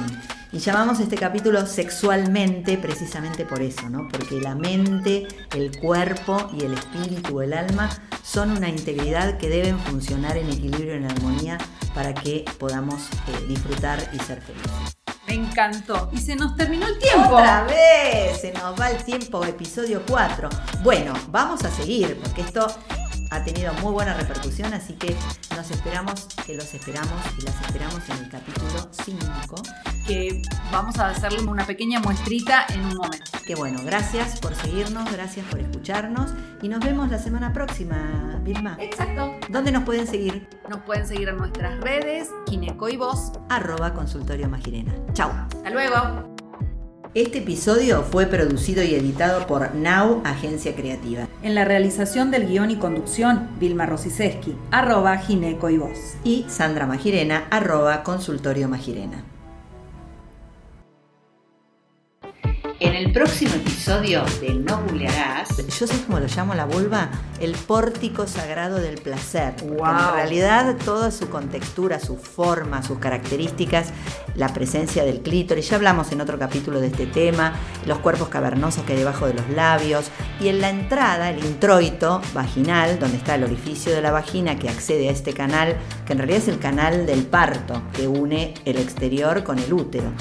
Y 0.54 0.60
llamamos 0.60 1.00
este 1.00 1.16
capítulo 1.16 1.66
sexualmente 1.66 2.78
precisamente 2.78 3.44
por 3.44 3.64
eso, 3.64 3.90
¿no? 3.90 4.08
Porque 4.08 4.40
la 4.40 4.54
mente, 4.54 5.28
el 5.56 5.76
cuerpo 5.80 6.52
y 6.54 6.64
el 6.64 6.76
espíritu, 6.76 7.42
el 7.42 7.54
alma, 7.54 7.90
son 8.24 8.52
una 8.52 8.70
integridad 8.70 9.40
que 9.40 9.50
deben 9.50 9.80
funcionar 9.80 10.38
en 10.38 10.52
equilibrio, 10.52 10.94
en 10.94 11.06
armonía, 11.06 11.58
para 11.96 12.14
que 12.14 12.46
podamos 12.60 13.02
eh, 13.02 13.46
disfrutar 13.48 13.98
y 14.14 14.20
ser 14.20 14.44
felices. 14.44 14.96
Me 15.28 15.34
encantó. 15.34 16.12
Y 16.14 16.20
se 16.20 16.36
nos 16.36 16.56
terminó 16.56 16.86
el 16.86 17.00
tiempo. 17.00 17.34
Otra 17.34 17.64
vez, 17.64 18.40
se 18.40 18.54
nos 18.54 18.80
va 18.80 18.92
el 18.92 19.04
tiempo, 19.04 19.44
episodio 19.44 20.04
4. 20.08 20.50
Bueno, 20.84 21.14
vamos 21.30 21.64
a 21.64 21.72
seguir, 21.72 22.20
porque 22.22 22.42
esto 22.42 22.68
ha 23.34 23.44
tenido 23.44 23.74
muy 23.76 23.92
buena 23.92 24.14
repercusión, 24.14 24.74
así 24.74 24.94
que 24.94 25.16
nos 25.56 25.70
esperamos, 25.72 26.28
que 26.46 26.54
los 26.54 26.74
esperamos 26.74 27.20
y 27.40 27.42
las 27.42 27.60
esperamos 27.62 28.10
en 28.10 28.18
el 28.18 28.30
capítulo 28.30 28.90
5. 28.92 29.56
Que 30.08 30.42
vamos 30.72 30.98
a 31.00 31.10
hacerle 31.10 31.42
una 31.42 31.66
pequeña 31.66 32.00
muestrita 32.00 32.66
en 32.70 32.86
un 32.86 32.96
momento. 32.96 33.32
Que 33.46 33.56
bueno, 33.56 33.80
gracias 33.84 34.40
por 34.40 34.56
seguirnos, 34.56 35.12
gracias 35.12 35.46
por 35.48 35.60
escucharnos 35.60 36.32
y 36.62 36.70
nos 36.70 36.80
vemos 36.82 37.10
la 37.10 37.20
semana 37.20 37.54
próxima, 37.54 38.40
Vilma. 38.44 38.78
Exacto. 38.80 39.34
¿Dónde 39.50 39.72
nos 39.72 39.84
pueden 39.84 40.08
seguir? 40.08 40.48
Nos 40.70 40.82
pueden 40.82 41.08
seguir 41.08 41.30
en 41.30 41.38
nuestras 41.38 41.80
redes, 41.80 42.30
Gineco 42.48 42.90
y 42.90 42.98
Voz. 42.98 43.32
Arroba 43.50 43.94
Consultorio 43.94 44.48
Magirena. 44.48 44.94
Chau. 45.14 45.30
Hasta 45.30 45.70
luego. 45.70 46.33
Este 47.16 47.38
episodio 47.38 48.02
fue 48.02 48.26
producido 48.26 48.82
y 48.82 48.96
editado 48.96 49.46
por 49.46 49.76
Now 49.76 50.24
Agencia 50.26 50.76
Creativa. 50.76 51.28
En 51.44 51.54
la 51.54 51.64
realización 51.64 52.32
del 52.32 52.48
guion 52.48 52.72
y 52.72 52.78
conducción, 52.78 53.50
Vilma 53.60 53.86
Rosiseski, 53.86 54.56
arroba 54.72 55.20
Gineco 55.20 55.70
y 55.70 55.78
Voz. 55.78 56.16
Y 56.24 56.44
Sandra 56.50 56.88
Magirena, 56.88 57.46
arroba 57.52 58.02
Consultorio 58.02 58.68
Magirena. 58.68 59.24
En 62.84 62.96
el 62.96 63.14
próximo 63.14 63.56
episodio 63.56 64.26
de 64.42 64.56
No 64.56 64.82
Googlearás, 64.82 65.56
yo 65.56 65.88
sé 65.88 66.02
cómo 66.06 66.20
lo 66.20 66.28
llamo 66.28 66.54
la 66.54 66.66
vulva, 66.66 67.10
el 67.40 67.54
pórtico 67.54 68.28
sagrado 68.28 68.76
del 68.76 68.96
placer. 68.96 69.56
En 69.62 70.14
realidad 70.14 70.76
toda 70.84 71.10
su 71.10 71.30
contextura, 71.30 72.02
su 72.02 72.18
forma, 72.18 72.84
sus 72.84 73.00
características, 73.00 73.94
la 74.36 74.50
presencia 74.50 75.06
del 75.06 75.22
clítoris, 75.22 75.70
ya 75.70 75.78
hablamos 75.78 76.12
en 76.12 76.20
otro 76.20 76.38
capítulo 76.38 76.82
de 76.82 76.88
este 76.88 77.06
tema, 77.06 77.54
los 77.86 78.00
cuerpos 78.00 78.28
cavernosos 78.28 78.84
que 78.84 78.92
hay 78.92 79.00
debajo 79.00 79.28
de 79.28 79.36
los 79.36 79.50
labios 79.52 80.08
y 80.42 80.50
en 80.50 80.60
la 80.60 80.70
entrada, 80.70 81.30
el 81.30 81.40
introito 81.46 82.22
vaginal, 82.34 83.00
donde 83.00 83.16
está 83.16 83.36
el 83.36 83.46
orificio 83.46 83.94
de 83.94 84.02
la 84.02 84.12
vagina 84.12 84.60
que 84.60 84.68
accede 84.68 85.08
a 85.08 85.14
este 85.14 85.32
canal, 85.32 85.78
que 86.06 86.12
en 86.12 86.20
realidad 86.20 86.40
es 86.40 86.50
el 86.50 86.60
canal 86.60 87.06
del 87.06 87.26
parto 87.26 87.82
que 87.94 88.10
une 88.10 88.54
el 88.66 88.78
exterior 88.78 89.42
con 89.46 89.58
el 89.58 89.72
útero. 89.72 90.12